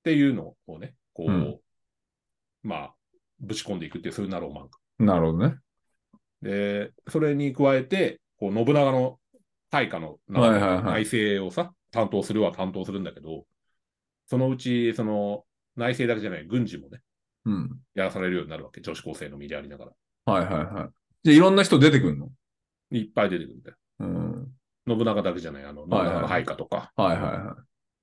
[0.03, 1.61] ていうのをね、こう、うん
[2.63, 2.95] まあ、
[3.39, 5.07] ぶち込んでいくっていう、そういうなロマン。
[5.07, 5.57] なるほどね。
[6.43, 9.19] で、それに加えて、こう、信長の
[9.71, 13.45] 大化の内政をさ、担当するは担当するんだけど、
[14.27, 15.45] そのうち、その、
[15.77, 17.01] 内政だけじゃない軍事もね、
[17.47, 17.79] うん。
[17.95, 18.81] やらされるようになるわけ。
[18.81, 19.93] 女子高生の身でありながら。
[20.33, 20.89] はいはいはい。
[21.25, 22.31] じゃあいろんな人出てくるの？
[22.91, 23.77] いっぱい出てくるんだよ。
[24.01, 24.53] うん。
[24.89, 26.93] 信長だけじゃない、あの、信長の配下とか。
[26.97, 27.57] はいはいは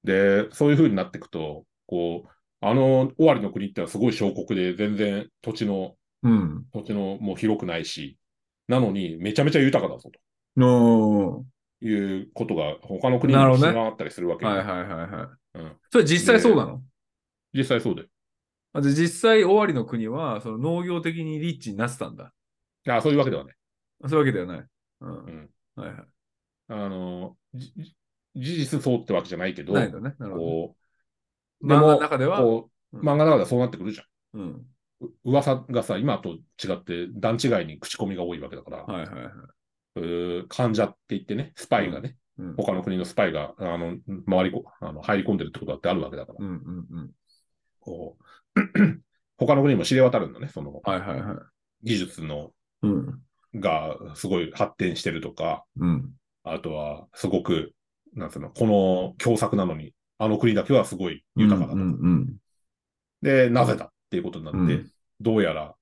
[0.03, 2.29] で、そういう風になっていくと、こう、
[2.61, 6.27] あの、尾張の国ってのはすごい小国で、全然土地の、い。
[6.27, 6.65] うん。
[6.73, 8.17] 土地のもう広くないし、
[8.67, 10.09] なのにめちゃめちゃ豊かだぞ
[10.57, 11.45] のと
[11.81, 14.45] いうことが他の国にもなるほどね広がったりするわけ。
[14.45, 15.59] はいはいはいはい。
[15.59, 16.81] うん、それ実際そうなの？
[17.53, 18.07] 実際そうだよ。
[18.73, 22.31] あで実際、尾張の国は、その農業的にリッチになってたんだ。
[22.87, 23.55] あそういうわけではない。
[24.07, 24.65] そういうわけではない。
[25.01, 25.09] うん。
[25.09, 26.05] うんはいはい。
[26.69, 27.71] あの、じ
[28.35, 30.15] 事実そうってわけじゃないけど、ないんだね。
[30.19, 30.75] なるほ
[31.61, 34.03] ど漫画の中では、漫画の中ではそうなってくるじゃ
[34.37, 34.39] ん。
[34.39, 34.65] うん。
[35.01, 39.33] う噂がさ、今と違って段違いに口コミが多いわけだから、はいはいはい。
[40.49, 42.55] 患者って言ってね、スパイがね、うん。
[42.55, 47.11] 他の国のスパイが、あの、周りこ、あの、入り込んでるってことだってあるわけだから、うんうんうん。
[47.79, 48.17] こ
[48.55, 48.59] う、
[49.37, 51.37] 他の国にも知れ渡るんだね、その、はいはいはい。
[51.83, 52.51] 技術の、
[52.83, 53.21] うん。
[53.55, 56.11] がすごい発展してるとか、うん。
[56.43, 57.73] あとは、すごく、
[58.13, 61.77] なんつうの、この共作なのに、あの国だけはすごい豊かだと。
[61.77, 62.35] うんうん
[63.21, 65.73] で、なぜだっていうことになって、うんどうやら、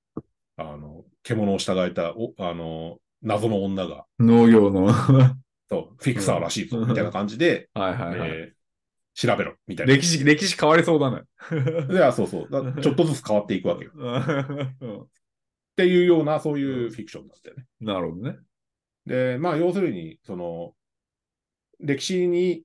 [0.56, 4.26] あの、獣を従えた、お、あの、謎の女が、うん。
[4.26, 4.86] 農業の。
[4.86, 5.36] は
[5.68, 8.30] そう、フィクサーらしいぞ、うんみたいな感じで、いはいはい。
[8.30, 8.56] えー
[9.18, 9.94] 調べろ、みたいな。
[9.94, 11.22] 歴史、歴史変わりそうだね。
[11.88, 12.48] で、あそうそう。
[12.50, 13.92] だ ちょっとずつ変わっていくわけよ。
[13.94, 13.94] っ
[14.82, 15.06] うん
[15.74, 17.64] ていうような、そういうフィクションなんだよね。
[17.80, 18.36] なるほどね。
[19.06, 20.74] で、まあ、要するに、その、
[21.80, 22.62] 歴史に、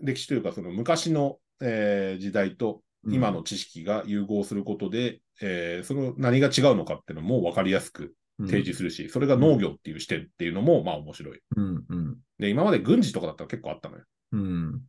[0.00, 11.40] 歴史というか、その昔の、えー時代と今の知識が融合することで、えーその何が違うのかっていうのも分かりやすく提示するし、それが農業っていう視点っていうのも、まあ面白い。
[11.56, 14.04] うんうんで、今まで軍事とかだったら結構あったのよ。
[14.32, 14.82] うん。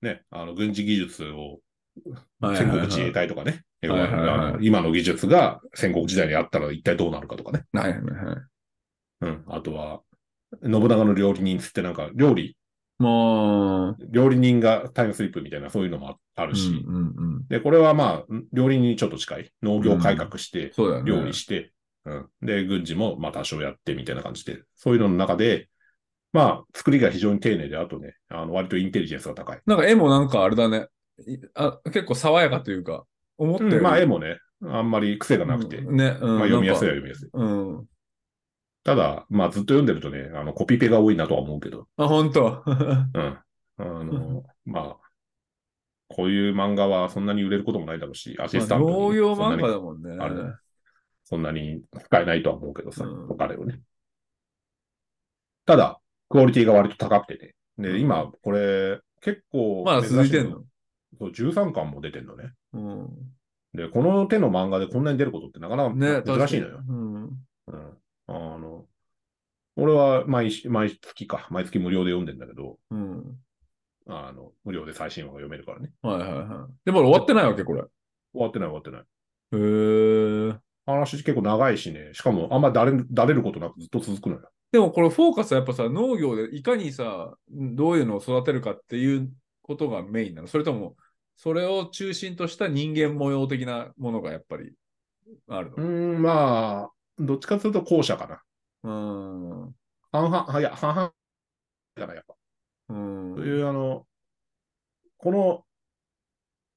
[0.00, 1.60] ね、あの、軍事技術を
[2.40, 7.64] はいはいはい戦国自衛隊とかね、要ははいはいはいあの今の技術が戦国時代にあったら一体どうなるかとかね。
[7.72, 8.36] はいはいはい。
[9.22, 9.44] うん。
[9.46, 10.00] あとは、
[10.62, 12.56] 信長の料理人つってなんか、料理、
[12.98, 17.48] も料理人がタイムスリップみたいなそういうのもああう、るし、うんうんうん。
[17.48, 19.52] で、これはまあ、料理人にちょっと近い。
[19.62, 20.72] 農業改革して。
[21.04, 21.72] 料理して、
[22.06, 22.28] うん。
[22.42, 25.68] で、軍事もまあ多少やってみたいな感じで、そういうのの中で、
[26.32, 29.60] まあ、作りが非常に丁寧で、あとね、あの割とインテリジェンスが高い。
[29.66, 30.88] なんか絵もなんかあれだね。
[31.26, 33.04] いあ結構爽やかというか、
[33.38, 37.30] 思ったよりうんまあ、絵もね、あんまり癖がなくて、うんね、うんまあ、読みやすいは読みやすい。
[37.32, 37.86] うん。
[38.82, 42.64] ただ、まあ、ずっと読んでるとね、あの、コピペが多いなとは思うけど、あ、本当？
[42.66, 43.38] うん。
[43.76, 44.96] あの、まあ、
[46.08, 50.16] こういう漫画はそんなに売れることもないだろうし、アシスタントに農業漫画だもんね。
[50.18, 50.56] ある
[51.24, 53.80] そんなに使えないとは思うけどさ、うんお金をね。
[55.66, 57.92] ただ、クオリティが割と高くてね。
[57.92, 60.62] で、今、これ、結構、まだ続いてんの？
[61.18, 62.52] そう、13巻も出てんのね。
[62.72, 63.08] うん。
[63.72, 66.76] で、この手の漫画でこんなに出ることってなかなね、か珍しいのよ。
[66.76, 67.24] 確かにうん。
[67.68, 67.98] うん。
[68.26, 68.84] あの、
[69.76, 73.36] 俺は毎し毎月か、毎月無料で読んでんだけど、うん。
[74.06, 75.90] あの、無料で最新話が読めるからね。
[76.02, 76.72] はいはいはい。
[76.84, 77.82] でも終わってないわけ、これ。
[78.32, 79.00] 終わってない終わってない。
[79.52, 80.58] へー。
[80.86, 84.50] 話結構長いしね、しかもあんまだれだれることなくずっと続くのよ。
[84.72, 89.32] でもこれフォーカスはやっぱさ、農業でいかにさ、どういうのを育てるかっていう
[89.62, 90.96] ことがメインなのそれとも、
[91.36, 94.72] それを中心とした人間模様的なものがやっぱり
[95.48, 98.42] あるの、うーん、まあ、どっちかというと後者かな。
[98.82, 98.90] う
[99.68, 99.74] ん。
[100.12, 101.12] 半々、あいや、半々
[101.94, 102.34] かな、やっぱ。
[102.90, 103.34] うん。
[103.36, 104.06] という、あの、
[105.18, 105.64] この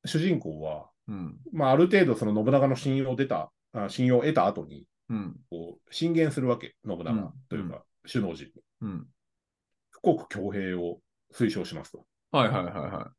[0.06, 1.38] 主人公は、うん。
[1.52, 3.52] まあ、ある程度、その信長の信用を出た、
[3.86, 5.36] あ信用を得た後に、うん。
[5.50, 8.62] こう、進言するわけ、信うん長というか、首脳陣に。
[8.82, 9.08] うん。
[10.02, 11.00] 富国強兵を
[11.34, 12.06] 推奨しますと。
[12.32, 13.12] はいはいはいは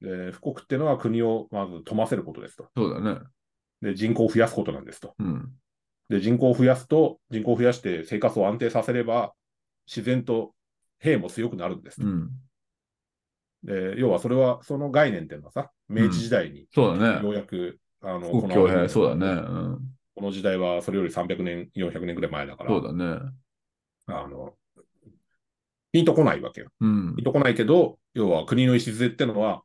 [0.00, 0.04] い。
[0.04, 2.68] で、富国っていうのは国をまず富ませることですと。
[2.76, 3.20] そうだね。
[3.82, 5.14] で、人口を増やすことなんですと。
[5.18, 5.52] うん。
[6.08, 9.32] で、人口を増やすと、人口を増やして生活を安定させれば、
[9.86, 10.54] 自然と
[10.98, 12.06] 兵も強くなるんですと。
[12.06, 12.30] うん。
[13.62, 17.22] で、要はそれは、その概念っていうのはさ、明治時代にそうだね。
[17.22, 19.26] ようやく、あの、国境兵、そうだね。
[19.26, 19.78] うん。
[20.14, 23.20] この時代はそれより300年、400年ぐらい前だから、そうだね。
[24.06, 24.54] あの、
[25.92, 26.68] ピンとこないわけよ。
[26.80, 27.24] うんピン。
[27.24, 29.62] とこないけど、要は国の礎ってのは、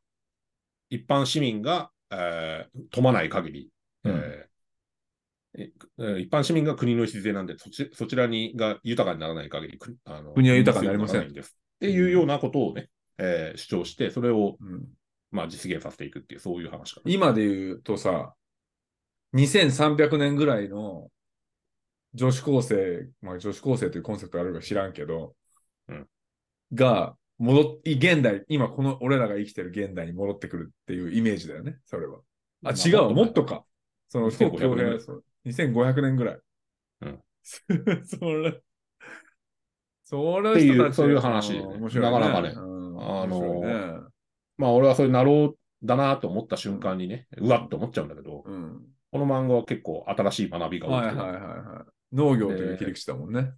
[0.90, 3.72] 一般市民が、えー、富まない限り、
[4.04, 4.50] うんえー
[5.58, 11.22] えー一般市民が国の礎なんで、そちそちらにが豊かにならない限り、くあの国は豊かになりません。
[11.22, 11.26] っ
[11.80, 14.88] ていうようなことをね、えー主張して、それを、うん
[15.32, 17.12] まあ、実現させていくっていう、そういう話かな。
[17.12, 18.34] 今で言うとさ、
[19.34, 21.10] 2300年ぐらいの
[22.14, 25.36] 女子高生、まあ女子高生というコンセプトあるか知らんけど、
[25.88, 26.08] うん
[26.74, 32.18] が戻っ、現代、今この俺らが生きてる現代に戻ってくるっていうイメージだよね、それは。
[32.18, 32.22] あ、
[32.62, 33.64] まあ違う、もっとか。
[34.10, 36.40] その、2500東京年ぐらいそう2500年ぐらい。
[37.02, 37.20] うん。
[38.06, 38.62] それ、
[40.04, 42.12] それっていそういう話うん面白い、ね。
[42.12, 44.10] なかなかねうんあのね
[44.58, 48.82] まあ、俺はそれなろうだなと思った瞬間にね、うわっと思っちゃうんだけど、うん。
[49.12, 51.24] この漫画は結構新しい学びがはい起きてる。
[51.24, 52.16] はいはいはい。
[52.16, 53.52] 農業という切り口だもんね。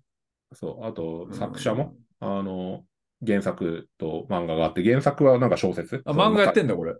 [0.53, 0.85] そう。
[0.85, 2.83] あと、うん作者も、あの、
[3.25, 6.01] 原作と漫画があって、原作はなんか小説？
[6.05, 6.95] あ、漫画やってんんだ、これ。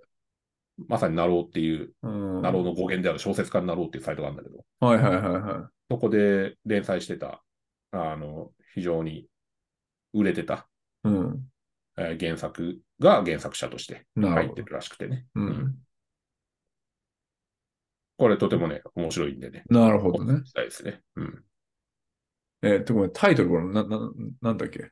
[0.87, 2.41] まさになろうっていう、うん。
[2.41, 7.43] なろうの語源である小説家になろうっていうサイトがあるんだけど、はいはいはいはそこで連載してた、
[7.91, 9.27] あの、非常に
[10.13, 10.67] 売れてた、
[11.05, 11.09] い。
[11.09, 11.39] うん。
[11.97, 15.25] えー原作が原作者として入ってるらしくてね。
[15.35, 15.75] ううんん。
[18.21, 19.63] これとてもね、面白いんでね。
[19.67, 20.45] なるほどね。
[20.45, 21.01] したいですね。
[21.15, 21.43] うん。
[22.61, 24.11] えー、と、ごめん、タイトルこれ、な、な、
[24.43, 24.91] なんだっけ？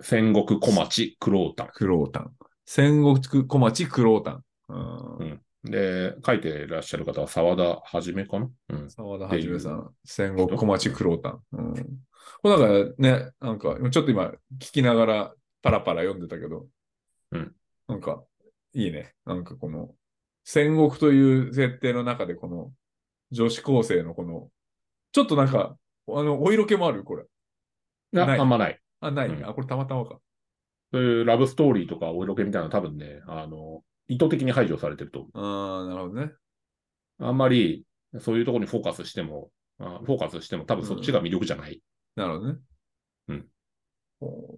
[0.00, 1.68] 戦国小町クロータン。
[1.72, 2.32] クロータン。
[2.64, 4.44] 戦国小町クロータン。
[4.70, 8.50] うんうんで、書いてらっしゃる方は沢田はじめかな？
[8.70, 8.90] うん。
[8.90, 9.94] 沢田はじめさん。
[10.04, 11.42] 戦国小町クロータン。
[11.52, 11.74] うん。
[11.74, 11.80] こ
[12.48, 16.66] れなんかね、なんか、ちょっと今、聞きながらパラパラ読んでたけど、
[17.30, 17.52] うん。
[17.86, 18.24] なんか、
[18.74, 19.14] いいね。
[19.24, 19.94] なんかこの、
[20.48, 22.72] 戦国という設定の中で、この、
[23.32, 24.48] 女子高生のこの、
[25.10, 25.76] ちょっとなんか、
[26.08, 27.24] あの、お色気もあるこれ。
[28.12, 28.80] いや、ないあんまない。
[29.00, 30.20] あ、ない、うんあ、これたまたまか。
[30.92, 36.22] そういうラブストーリーとかお色気みたいなの多分ね、あの、意図的に排除されてると思ああ、なるほどね。
[36.26, 36.38] う。
[37.18, 37.84] あんまり、
[38.20, 41.82] そういうところにフォーカスしても、あフォーカスしても多分そっちが魅力じゃない。
[42.14, 42.58] なるほどね。
[43.28, 43.46] うん。
[44.20, 44.56] おー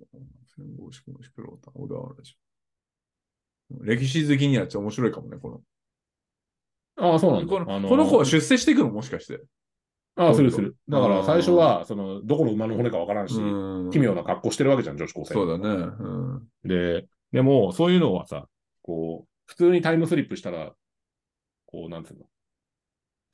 [0.55, 2.36] 戦国小町クロータン、小田原でしょ。
[3.84, 5.62] 歴史好きにはちょっと面白いかもね、この。
[6.99, 7.47] ああ、そうなんだ。
[7.47, 8.91] このあのこの子は出世していくの？
[8.91, 9.41] もしかして。
[10.17, 10.77] ああ、するする。
[10.89, 15.35] だから最初は、その、どこの馬の骨かわからんし、うん奇妙な格好してるわけじゃん、女子高生。
[15.35, 15.69] そうだね。
[15.69, 16.49] うん。
[16.65, 18.49] で、でも、そういうのはさ、
[18.83, 20.73] こう、普通にタイムスリップしたら、
[21.67, 22.25] こう、なんつうの？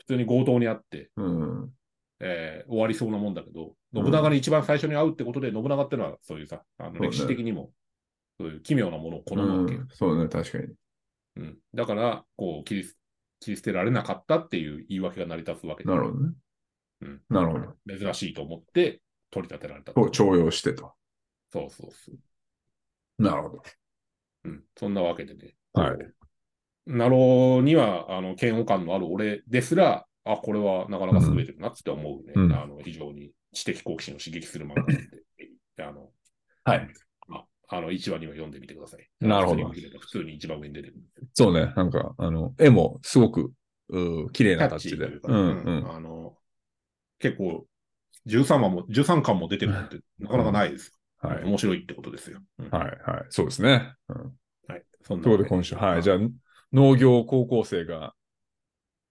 [0.01, 1.71] 普通に強盗にあって、うん。
[2.21, 7.71] えー終わりそうなもんだけど、うん信長に一番最初に会うってことで、信長ってのはそういうさ、あの歴史的にも、
[8.39, 9.81] そういう奇妙なものを好むわけよ。
[9.81, 10.75] うんそうだね、確かに。
[11.37, 12.85] うんだから、こう切り、
[13.45, 16.33] 切り捨てられなかったっていう言い訳が成り立つわけでなるほどね。
[17.03, 17.99] うんなるほど。
[17.99, 20.93] 珍しいと思って取り立てられたこう徴用してと。
[21.53, 23.23] そうそうそう。
[23.23, 23.63] なるほど。
[24.45, 25.55] うん、そんなわけでね。
[25.73, 26.15] はいこう。
[26.87, 32.33] ナロには、あの、嫌悪感のある俺ですら、あ、これはなかなか優れてるなって思うね。
[32.35, 35.23] うんあの、非常に知的好奇心を刺激する漫画なんで、
[35.79, 36.11] あの、
[36.65, 36.89] はい。
[37.69, 39.09] ああの、1話には読んでみてください。
[39.21, 41.03] なるほど普通に一番上に出てくる。
[41.35, 43.53] そうね、なんか、あの、絵もすごく、
[43.89, 45.07] うー綺麗なタッチで。
[45.07, 45.91] うんうんうん。
[45.91, 46.37] あの、
[47.19, 47.67] 結構、
[48.27, 50.93] 13話も、13巻も出てるなんて、なかなかないです。
[51.19, 51.45] はい。
[51.45, 52.41] 面白いってことですよ。
[52.59, 53.27] うんはい、はい。
[53.31, 53.95] そうですね。
[54.09, 54.17] うん。
[54.69, 54.83] はい。
[55.03, 56.03] そんということで今週、はい。
[56.03, 56.19] じゃあ、
[56.73, 58.15] 農業高校生が、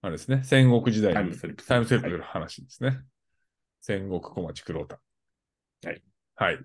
[0.02, 3.00] あれですね、戦国時代にタイムスリップタイムスリップする話ですね。
[3.80, 5.00] 戦国小町黒田。
[5.84, 6.02] はい。
[6.36, 6.58] はい。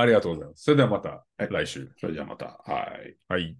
[0.00, 0.64] ありがとうございます。
[0.64, 1.90] それではまたはい来週。
[1.98, 3.16] それじゃあまた、はい。
[3.28, 3.56] はい。